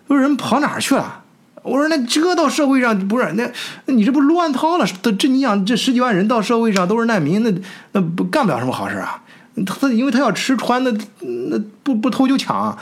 [0.06, 1.24] 说人跑哪儿去了？
[1.62, 3.50] 我说那这到社会上不是那
[3.92, 4.86] 你这不乱套了？
[5.02, 7.52] 这这你想这十几万人到社会上都是难民，那
[7.92, 9.22] 那不干不了什么好事啊？
[9.66, 12.74] 他因为他要吃穿，那那不不偷就抢。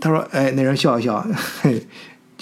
[0.00, 1.24] 他说哎，那人笑一笑，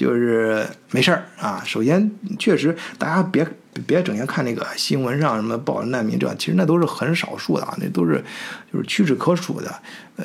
[0.01, 1.62] 就是没事儿啊。
[1.64, 3.46] 首先确实大家别。
[3.86, 8.22] 别整天看那个新闻上什么报难民这，其实那都是很少数的啊，那都是
[8.70, 9.72] 就是屈指可数的，
[10.16, 10.24] 呃，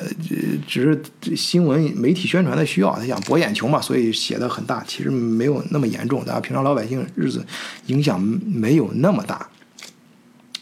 [0.66, 7.46] 只是新闻媒体宣传的需要，他想博眼球嘛，所以写的很大，其实没有那么严重，大家平常老百姓日子
[7.86, 9.48] 影响没有那么大。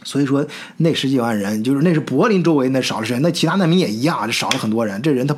[0.05, 0.47] 所以说
[0.77, 5.01] 那十几万人，就是那是柏林周围那少了人，那其他难民也一样，就少了很多人。
[5.03, 5.37] 这人他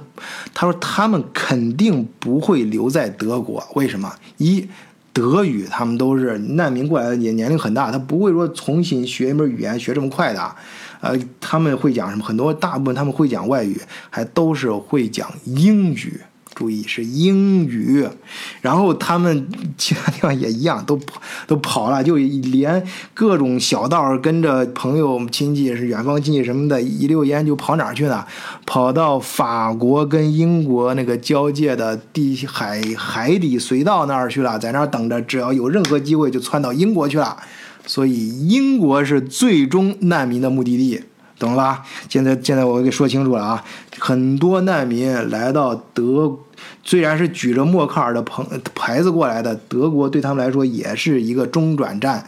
[0.52, 4.12] 他说他们肯定不会留在德国，为什么？
[4.36, 4.68] 一
[5.12, 10.54] 德语，他们都是难民过来的，也年龄很大，他不会说重新学一门语言学这么快的，
[11.00, 12.22] 呃，他们会讲什么？
[12.22, 16.20] 很多大部分他们会讲外语，还都是会讲英语。
[16.56, 18.08] 注意是英语，
[18.62, 19.46] 然后他们
[19.76, 20.98] 其他地方也一样，都
[21.46, 22.82] 都跑了，就连
[23.12, 28.26] 各种小道跟着朋友亲戚是远方亲戚什么的，一溜烟就跑哪儿去了？
[28.64, 37.36] 跑到法国跟英国那个交界的地海海底隧道那儿去了，在那儿等着，只要有任何机会就窜到英国去了。
[37.84, 41.02] 所以英国是最终难民的目的地。
[41.38, 41.82] 懂了？
[42.08, 43.64] 现在现在我给说清楚了啊！
[43.98, 46.34] 很多难民来到德，
[46.82, 52.24] 虽然是举着默克尔的朋牌子过来的，德国对他们来说也是一个中转站，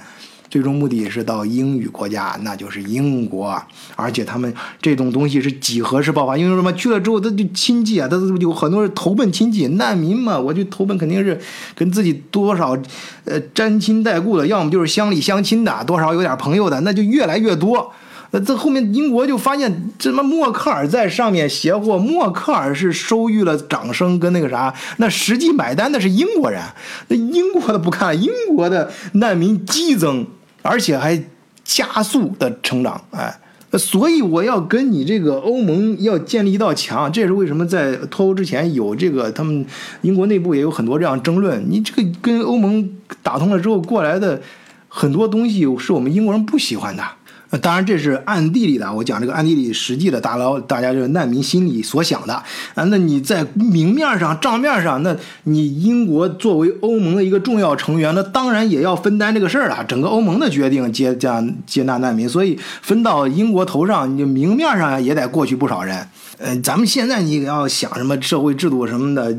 [0.50, 3.58] 最终目的是到英语国家，那就是英国。
[3.96, 4.52] 而且他们
[4.82, 6.70] 这种东西是几何式爆发，因为什么？
[6.74, 11.40] 去了之后他就亲戚啊，他有很多人投奔亲戚，难民嘛，我就投奔肯定是
[11.74, 12.76] 跟自己多少
[13.24, 17.90] 呃沾亲带故的，要么就是乡里乡亲的，多少有点朋友的，那就越来越多。
[18.30, 26.62] 那这后面英国就发现，这么默克尔在上面邪货，默克尔是收益了掌声跟那个啥，那实际买单的是英国人。
[27.08, 30.26] 那英国的不看，英国的难民激增，
[30.60, 31.22] 而且还
[31.64, 33.38] 加速的成长，哎，
[33.78, 39.64] 所以我要跟你这个欧盟要建立一道墙，这也是为什么在脱欧之前有这个，他们
[40.02, 41.64] 英国内部也有很多这样争论。
[41.70, 42.90] 你这个跟欧盟
[43.22, 44.42] 打通了之后过来的
[44.88, 47.02] 很多东西，是我们英国人不喜欢的。
[47.50, 48.92] 呃当然，这是暗地里的。
[48.92, 52.34] 我讲这个暗地里实际的，大佬，大家就是难民心里所想的
[52.74, 52.84] 啊。
[52.84, 59.82] 那你在明面上、账面上，那你英国作为欧盟的一个重要成员，那当然也要分担这个事儿了。
[59.84, 66.06] 整个欧盟的决定接这样接纳难民，所以分到英国头上，你就明面上也得过去不少人。
[66.40, 69.36] 嗯，咱们现在你要想什么社会制度什么的，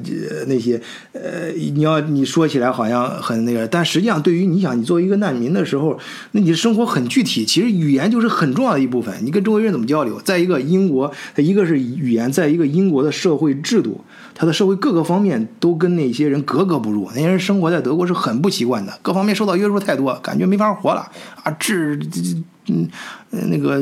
[0.47, 0.81] 那些，
[1.13, 5.97] 呃，你要你说起来好像很那个，但实际上对于你想你作为一个难民的时候，
[6.31, 9.15] 那你的生活很具体，其实语言就是很重要的一部分。
[9.23, 10.19] 你跟周围人怎么交流？
[10.19, 14.03] 再一个，英国一个是语言，再一个英国的社会制度，
[14.35, 17.09] 它的社会各个方面都跟那些人格格不入。
[17.15, 21.09] 那些人生活在德国是很不习惯的，各方面受到约束太多，感觉没法活了
[21.43, 21.51] 啊！
[21.51, 21.97] 治，
[22.67, 22.89] 嗯，
[23.29, 23.81] 那个。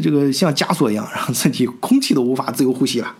[0.00, 3.12] 这个像枷锁一样， 让自己空气都无法自由呼吸了，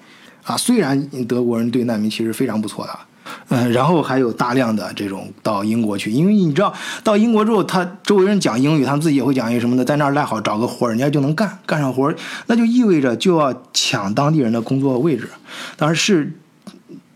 [0.45, 0.57] 啊！
[0.57, 2.99] 虽然德国人对难民其实非常不错的，
[3.49, 6.73] 嗯，然后还有大量的这种到英国去，因为你知道，
[7.03, 12.13] 到英国之后，他周围人讲英语，他们自己也会讲英语什么的，在那儿赖好找个活，人家就能干，干上活，
[12.47, 15.29] 那就意味着就要抢当地人的工作位置，
[15.77, 16.33] 当然是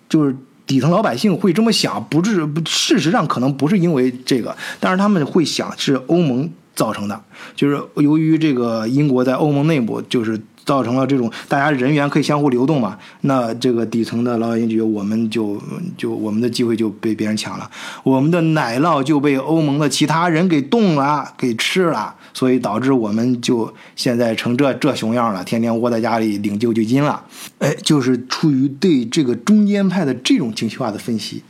[0.08, 0.36] 就是
[0.66, 6.50] 底层老百姓会这么想，不是事实上可能不是因为这个，但是他们会想是欧盟。
[6.74, 7.20] 造成的，
[7.54, 15.60] 就是由于这个英国在欧盟内部就是造成了这种大家人员可以相互流动嘛，那这个底层的老百姓觉得我们就
[15.96, 17.68] 就我们的机会就被别人抢了，
[18.02, 27.24] 我们的奶酪就被欧盟的其他人给动了，给吃了，所以导致我们就现在成这这熊样了，天天窝在家里领救济金了。
[27.58, 31.42] 哎，就是出于对这个中间派的这种精细化的分析，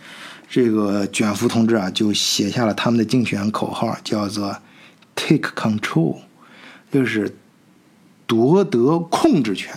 [0.48, 4.56] 这个卷福同志啊就写下了他们的竞选口号，叫做
[5.20, 6.16] “Take Control”，
[6.90, 7.36] 就是
[8.26, 9.74] 夺得控制权。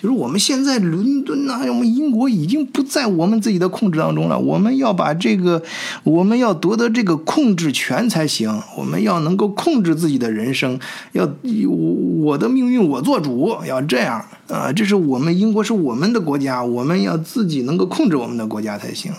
[0.00, 4.38] 就是我们现在伦敦呐、我们英国已经不在我们自己的控制当中了。
[4.38, 5.60] 我们要把这个，
[6.04, 8.62] 我们要夺得这个控制权才行。
[8.76, 10.78] 我们要能够控制自己的人生，
[11.12, 11.24] 要
[11.66, 11.76] 我
[12.22, 14.72] 我的命运我做主，要这样啊！
[14.72, 19.12] 这是我们英国是我们的国家，我们要自己能够控制我们的国家才行。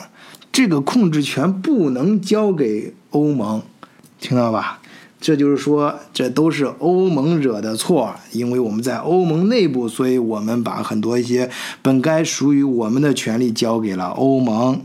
[0.53, 3.61] 这个控制权不能交给欧盟，
[4.21, 4.78] 听到吧？
[5.21, 11.49] 这就是说，这都是欧盟惹的错，因为我们在欧盟内部，所以我们把很多一些
[11.81, 14.81] 本该属于我们的权利交给了欧盟。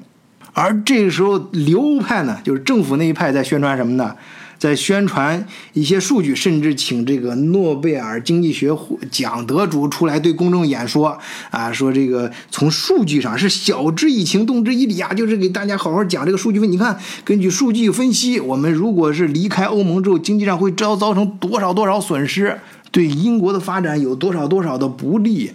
[0.53, 4.17] 而这个时候，流派呢，就是政府那一派在宣传什么呢？
[4.65, 8.75] 在宣传一些数据，甚至请这个诺贝尔经济学
[9.11, 11.19] 奖得主出来对公众演说
[11.51, 16.73] 啊，说这个从数据上是晓之以情，动之以理啊，就是给大家好好讲这个数据分。
[16.73, 22.59] 你看，根据数据分析，我们如果是离开欧盟之后，经济上会遭造成多少多少损失，
[22.91, 25.53] 对英国的发展有多少多少的不利。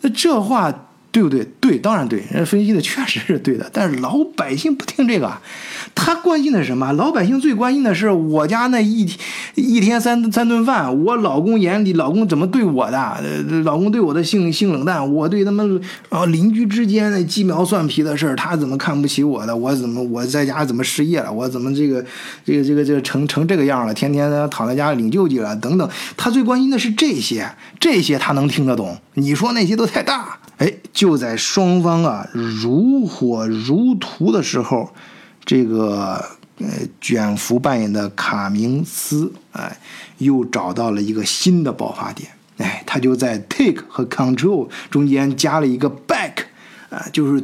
[0.00, 0.86] 那这话。
[1.18, 1.44] 对不对？
[1.60, 3.68] 对，当然对，人家分析的确实是对的。
[3.72, 5.36] 但是老百姓不听这个，
[5.96, 6.92] 他关心的是什么？
[6.92, 9.04] 老百姓最关心的是我家那一
[9.56, 12.96] 一天三三顿饭，我老公眼里老公怎么对我的？
[12.98, 19.56] 呃，老公对我的性性冷淡，我对他们啊邻居之间那鸡毛蒜皮的事儿，他怎么看不起我的？
[19.56, 21.32] 我怎么我在家怎么失业了？
[21.32, 22.04] 我怎么这个
[22.44, 23.92] 这个这个这个成成这个样了？
[23.92, 25.90] 天天躺在家里领救济了等等。
[26.16, 27.50] 他最关心的是这些，
[27.80, 28.96] 这些他能听得懂。
[29.14, 30.38] 你说那些都太大。
[30.58, 34.92] 哎，就就在双方啊如火如荼的时候，
[35.42, 36.22] 这个
[36.58, 36.66] 呃
[37.00, 39.78] 卷福扮演的卡明斯哎，
[40.18, 42.28] 又找到了一个新的爆发点。
[42.58, 46.42] 哎，他就在 take 和 control 中间加了一个 back，
[46.90, 47.42] 啊，就是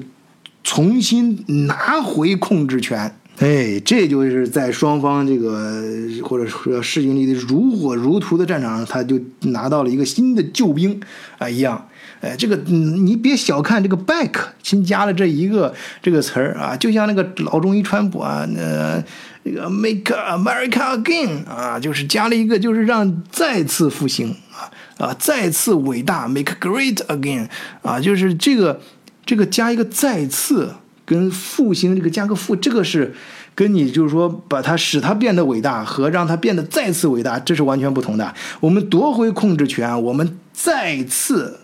[0.63, 3.17] 重新拿回控制权。
[3.39, 5.83] 哎，这就是在双方这个
[6.23, 11.01] 或者说势均力敌、如火如荼的战场上，他就拿到了一个新的救兵
[11.39, 11.89] 啊一样。
[12.21, 19.03] 哎，这个你别小看这个 back，新加了这一个这个词儿啊，就像那个老中医川普啊，那
[19.43, 27.49] 那个 make America again 啊，就是加了一个，就是让再次复兴啊啊，再次伟大 make great again
[27.83, 28.81] 啊，就是这个
[29.27, 30.75] 这个加一个再次。
[31.07, 33.15] 跟复兴这个加个复，这个是
[33.55, 38.35] 跟你就是说把它使它变得伟大和让它变得再次伟大，这是完全不同的。
[38.59, 41.61] 我们夺回控制权，我们再次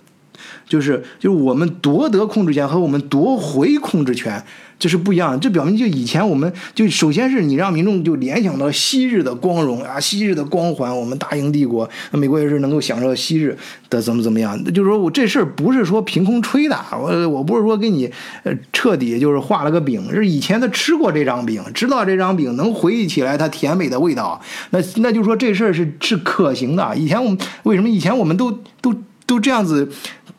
[0.70, 4.42] 就是就是我们夺得控制权和我们夺回控制权。
[4.78, 13.54] 这是不一样的，这表明就以前我们就首先是你让民众就联想到昔日的光荣啊，昔日的光环，我们大英帝国，那美国也是能够享受昔日
[13.90, 14.58] 的怎么怎么样。
[14.72, 18.10] 就是说我这事儿不是说凭空吹的，我我不是说给你
[18.44, 24.40] 呃彻底就是画了个饼，是以前他吃过这张饼，知道这张饼能回忆起来它甜美的味道，
[24.70, 26.96] 那那就说这事儿是是可行的。
[26.96, 28.50] 以前我们为什么以前我们都
[28.80, 28.94] 都
[29.26, 29.86] 都这样子？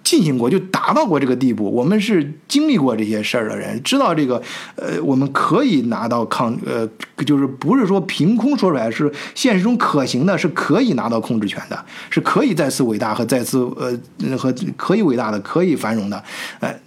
[0.03, 4.41] 进行过就达到过这个地步，我们是经历过这些事儿的人，知道这个，
[4.75, 6.87] 呃，我们可以拿到抗，呃，
[7.25, 16.23] 就是不是说凭空说出来，是现实中可行的，是可以拿到控制权的，是可以再次伟大和再次呃和可以伟大的，可以繁荣的，
[16.59, 16.79] 哎，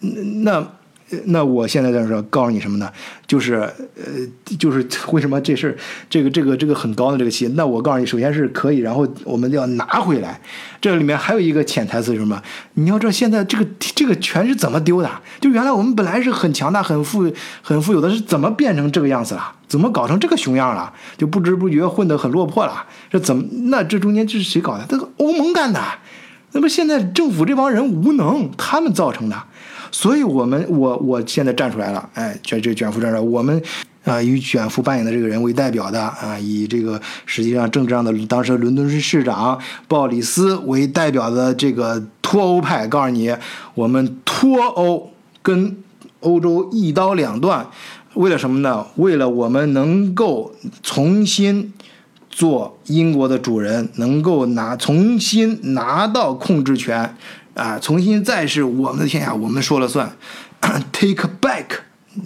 [0.42, 0.66] 那。
[1.26, 2.90] 那我现在在这，告诉你什么呢？
[3.26, 4.04] 就是呃，
[4.58, 5.76] 就是为什么这事儿，
[6.08, 7.46] 这个这个这个很高的这个戏。
[7.54, 10.40] 那我告诉你，首先是可以，然后我们要拿回来。
[10.80, 12.42] 这里面还有一个潜台词是什么？
[12.74, 15.10] 你要知道现在这个这个权是怎么丢的？
[15.40, 17.30] 就原来我们本来是很强大、很富、
[17.62, 19.52] 很富有的，是怎么变成这个样子了？
[19.68, 20.92] 怎么搞成这个熊样了？
[21.16, 22.84] 就不知不觉混得很落魄了。
[23.10, 23.42] 这怎么？
[23.64, 24.84] 那这中间这是谁搞的？
[24.88, 25.80] 这个欧盟干的。
[26.54, 29.36] 那么现在政府这帮人无能，他们造成的。
[29.90, 33.60] 所以，我们我我现在站出来了，哎，这这卷福站出来，我们
[34.04, 43.34] 啊以卷福扮演的这个人为代表的啊，以这个实际上政治上的当时伦敦市市长鲍里斯为代表的这个脱欧派，告诉你，
[43.74, 45.10] 我们脱欧
[45.42, 45.76] 跟
[46.20, 47.66] 欧洲一刀两断，
[48.14, 48.86] 为了什么呢？
[48.96, 50.52] 为了我们能够
[50.82, 51.72] 重新
[52.34, 57.16] 做英国的主人，能够拿重新拿到控制权。
[57.54, 60.10] 啊，重新再是我们的天下，我们说了算，
[60.90, 61.66] take back，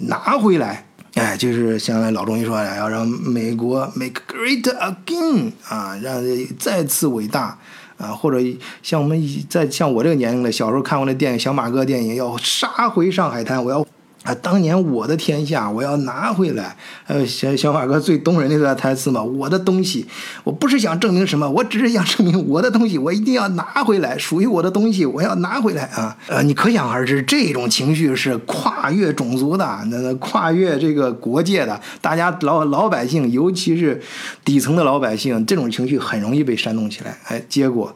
[0.07, 6.19] 拿回来，哎，就是像老中医说的，要让美国 make great again 啊，让
[6.57, 7.59] 再次伟大
[7.99, 8.39] 啊，或者
[8.81, 13.85] 像我们在像我这个年龄的，小时候看过那电影《小马哥》电影，要杀回上海滩，我要。
[14.23, 14.35] 啊！
[14.41, 16.75] 当年我的天下，我要拿回来。
[17.07, 20.05] 呃，小小马哥最动人那段台词嘛，我的东西，
[20.43, 26.17] 我不是想证明什么，我只是想证明我的东西，我一定要拿回来，属于我的东西，我要拿回来啊！
[26.27, 34.01] 呃，你可想而知，这种情绪是跨越种族的，那那跨越这个国界的，大家老老百姓，尤其是
[34.43, 37.17] 底层的老百姓，这种情绪很容易被煽动起来。
[37.27, 37.95] 哎，结果。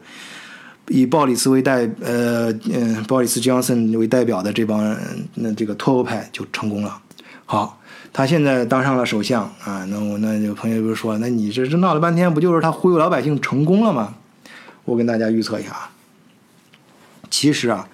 [0.88, 4.96] 以鲍里斯为代，呃，嗯，鲍里斯·江森为代表的这帮
[5.34, 7.00] 那这个脱欧派就成功了。
[7.46, 7.80] 好，
[8.12, 14.14] 他现在当上了首相啊，那我那有朋友就说，那你这这闹了半天，不就是他忽悠老百姓成功了吗？
[14.84, 15.90] 我跟大家预测一下啊，
[17.30, 17.88] 其实啊，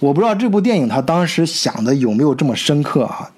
[0.00, 3.30] 我不知道这部电影他当时想的有没有这么深刻啊。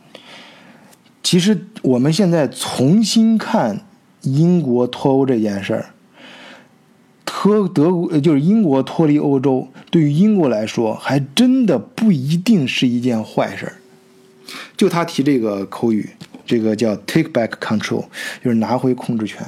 [1.22, 3.80] 其实我们现在重新看
[4.22, 5.86] 英国脱欧这件事儿。
[7.47, 13.74] 脱德国就是英国脱离欧洲，对于英国来说，还真的不一定是一件坏事儿。
[14.76, 16.11] 就他提这个口语，
[16.44, 18.05] 这个叫 “take back control”，
[18.42, 19.47] 就是拿回控制权。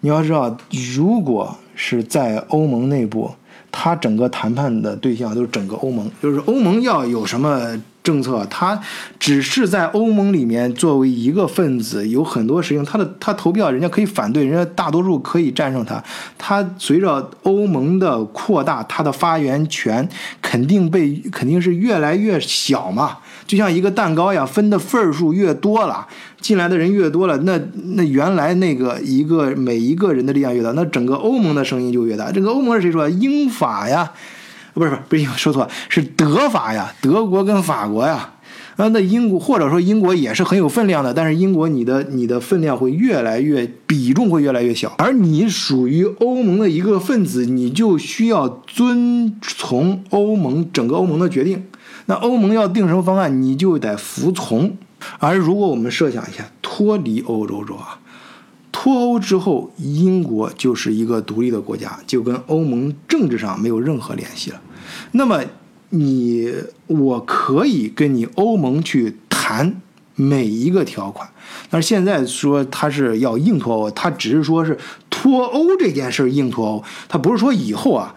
[0.00, 0.54] 你要知道，
[0.94, 3.30] 如果是在欧盟内部，
[3.70, 7.82] 他整个谈判的对象都是整个欧盟，就是欧盟要有什么。
[8.02, 8.80] 政策，他
[9.18, 16.02] 只是在欧盟里面作为一个分子，有很多事情，他的他投票，人家可以反对，人家大多数可以战胜他。
[16.36, 20.08] 他随着欧盟的扩大，他的发言权
[20.40, 23.18] 肯定被肯定是越来越小嘛。
[23.46, 26.06] 就像一个蛋糕一样，分的份数越多了，
[26.40, 27.60] 进来的人越多了，那
[27.94, 32.32] 那原来那个一个每一个人的力量越大，那整个欧盟的声音就越大。
[32.32, 33.08] 这个欧盟是谁说？
[33.08, 34.10] 英法呀。
[34.74, 38.34] 不是不是不是，说错，是德法呀，德国跟法国呀，
[38.76, 51.64] 啊，那英国或者说英国也是很有分量的，但是英国你的你的分量会越来越比重会越来越小，而你属于欧盟的一个分子，你就需要遵从欧盟整个欧盟的决定，
[52.06, 54.76] 那欧盟要定什么方案，你就得服从。
[55.18, 57.98] 而如果我们设想一下脱离欧洲之后啊，
[58.82, 64.60] 脱欧之后，英国就是一个独立的国家，就跟欧盟政治上没有任何联系了。
[65.12, 65.40] 那么，
[65.90, 66.52] 你
[66.88, 69.80] 我可以跟你欧盟去谈
[70.16, 71.28] 每一个条款，
[71.70, 74.76] 但是现在说他是要硬脱欧，他只是说是
[75.08, 78.12] 脱欧这件事硬脱欧，他不是说以后啊，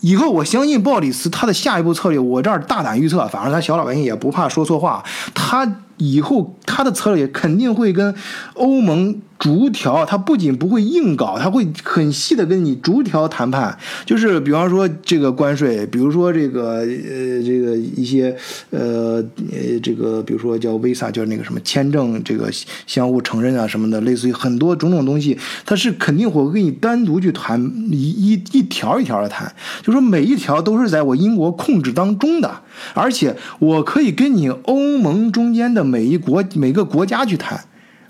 [0.00, 8.12] 以后我相信鲍里斯他的下一步策略，我这儿大胆预测，反正他小老百姓也不怕说错话，他以后他的策略肯定会跟
[8.54, 9.22] 欧盟。
[9.38, 13.78] 逐条，他不仅不会硬搞，他会很细的跟你逐条谈判。
[14.04, 18.36] 就是比方说这个关税，比如说这个呃这个一些
[18.70, 22.50] 呃呃这个比如说叫 visa，叫那个什么签证，这个
[22.86, 27.60] 相互承认啊什么的，类似于很多种种东西，他是肯定会跟你单独去谈
[27.90, 29.54] 一一一条一条的谈。
[29.82, 32.62] 就说每一条都是在我英国控制当中的，
[32.94, 37.64] 而且我可以跟你欧盟中间的每一国每个国家去谈。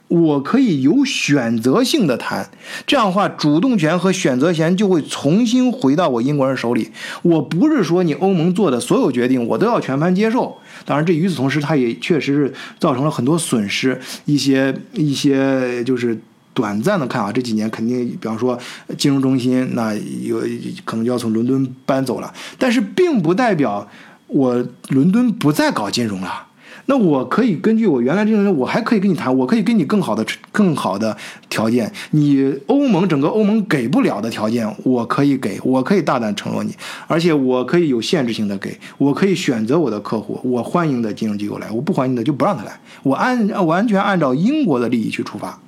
[0.08, 2.48] 我可以有选择性的谈，
[2.86, 6.90] 这样的话，主动权和选择权就会重新回到我英国人手里。
[7.22, 10.56] 我不是说你欧盟做的所有决定我都要全盘接受，
[10.86, 16.18] 当然这与此同时，它也确实是造成了很多损失，一些一些就是
[16.54, 18.58] 短暂的看啊，这几年肯定，比方说
[18.96, 20.40] 金融中心那有
[20.86, 23.86] 可能就要从伦敦搬走了，但是并不代表
[24.26, 26.47] 我伦敦不再搞金融了。
[26.90, 31.14] 那我可以根据我原来这种，我还可以跟你谈，我可以给你更好的、更好的
[31.50, 31.92] 条件。
[32.12, 36.74] 你欧盟整个欧盟给不了的条件，我可以给，我可以大胆承诺你，
[37.06, 42.80] 而且我可以有限制性的给，我可以选择我的客户，我欢迎的金融机构来，我不欢迎的就不让他来。
[43.02, 45.60] 我按完全按照英国的利益去出发，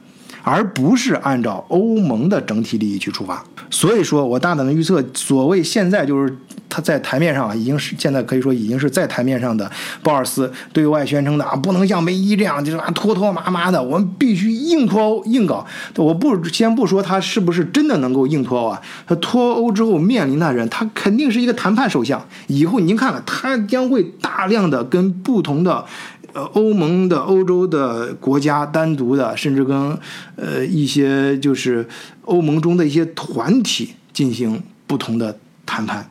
[0.43, 3.45] 而不是按照欧盟的整体利益去出发。
[3.68, 6.35] 所以说我大胆的预测，所谓现在就是。
[6.71, 9.71] 他在台面上啊，已经是现在可以说已经是在台面上的。
[10.03, 15.66] 鲍尔斯对外宣称的啊，不能像梅伊这样，就是啊拖拖麻麻的，我们必须硬脱欧硬搞。
[15.97, 22.25] 我不先不说他是不是真的能够硬脱欧啊，他脱欧之后面临的人，他肯定是一个谈判首相。
[22.47, 25.85] 以后您看看，他将会大量的跟不同的
[26.33, 29.99] 呃欧盟的欧洲的国家单独的，甚至跟
[30.37, 31.89] 呃一些就是
[32.23, 36.09] 欧盟中的一些团体进行不同的谈判。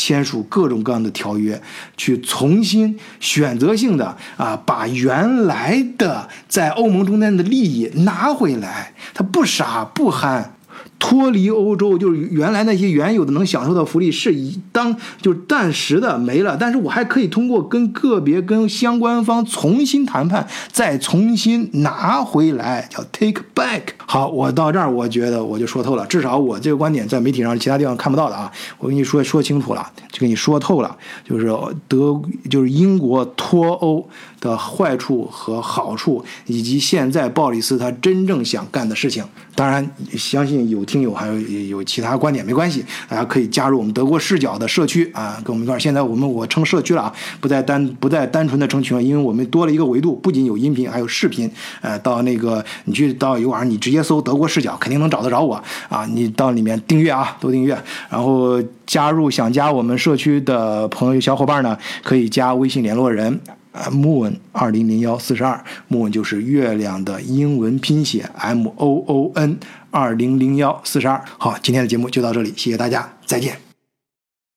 [0.00, 1.60] 签署各种各样的条约，
[1.94, 8.94] 去重新选择性的啊，把原来的在欧盟中间的利益拿回来。
[9.12, 10.54] 他不傻不憨，
[11.00, 23.80] 脱离欧洲，就是原来那些原有的能享受到福利是以当就是暂时的没了，但是我还可以通过跟个别跟相关方重新谈判，再重新拿回来，叫 take back。
[24.06, 30.94] 好，我到这儿，我觉得我就说透了，至少我这个观点在媒体上其他地方看不到的啊，我跟你说说清楚了，就跟你说透了，
[31.24, 31.46] 就是
[31.88, 32.20] 德
[32.50, 34.06] 就是英国脱欧
[34.38, 39.24] 的坏处和好处，以及现在鲍里斯他真正想干的事情。
[39.54, 45.78] 当然，相信有听友还有有其他观点没关系，大家可以加入我们德国视角的社区啊，跟我们一块儿。
[45.78, 51.48] 现在我们我称社区了啊，不再单不再单纯的称群了，因为我们多了一个维度，不仅有音频，还有视频。
[51.80, 56.04] 呃，到那个你去到有网上，你直接搜德国视角，肯定能找得着我啊。
[56.12, 63.40] 你到里面订阅啊，都订阅，然后加入想加我们社区的朋友小伙伴呢，可以加微信联络人。
[63.72, 69.56] 啊，moon 二零零幺四十二，moon 就是月亮的英文拼写，m o o n
[69.90, 71.24] 二零零幺四十二。
[71.38, 73.69] 好，今天的节目就到这里，谢谢大家，再见。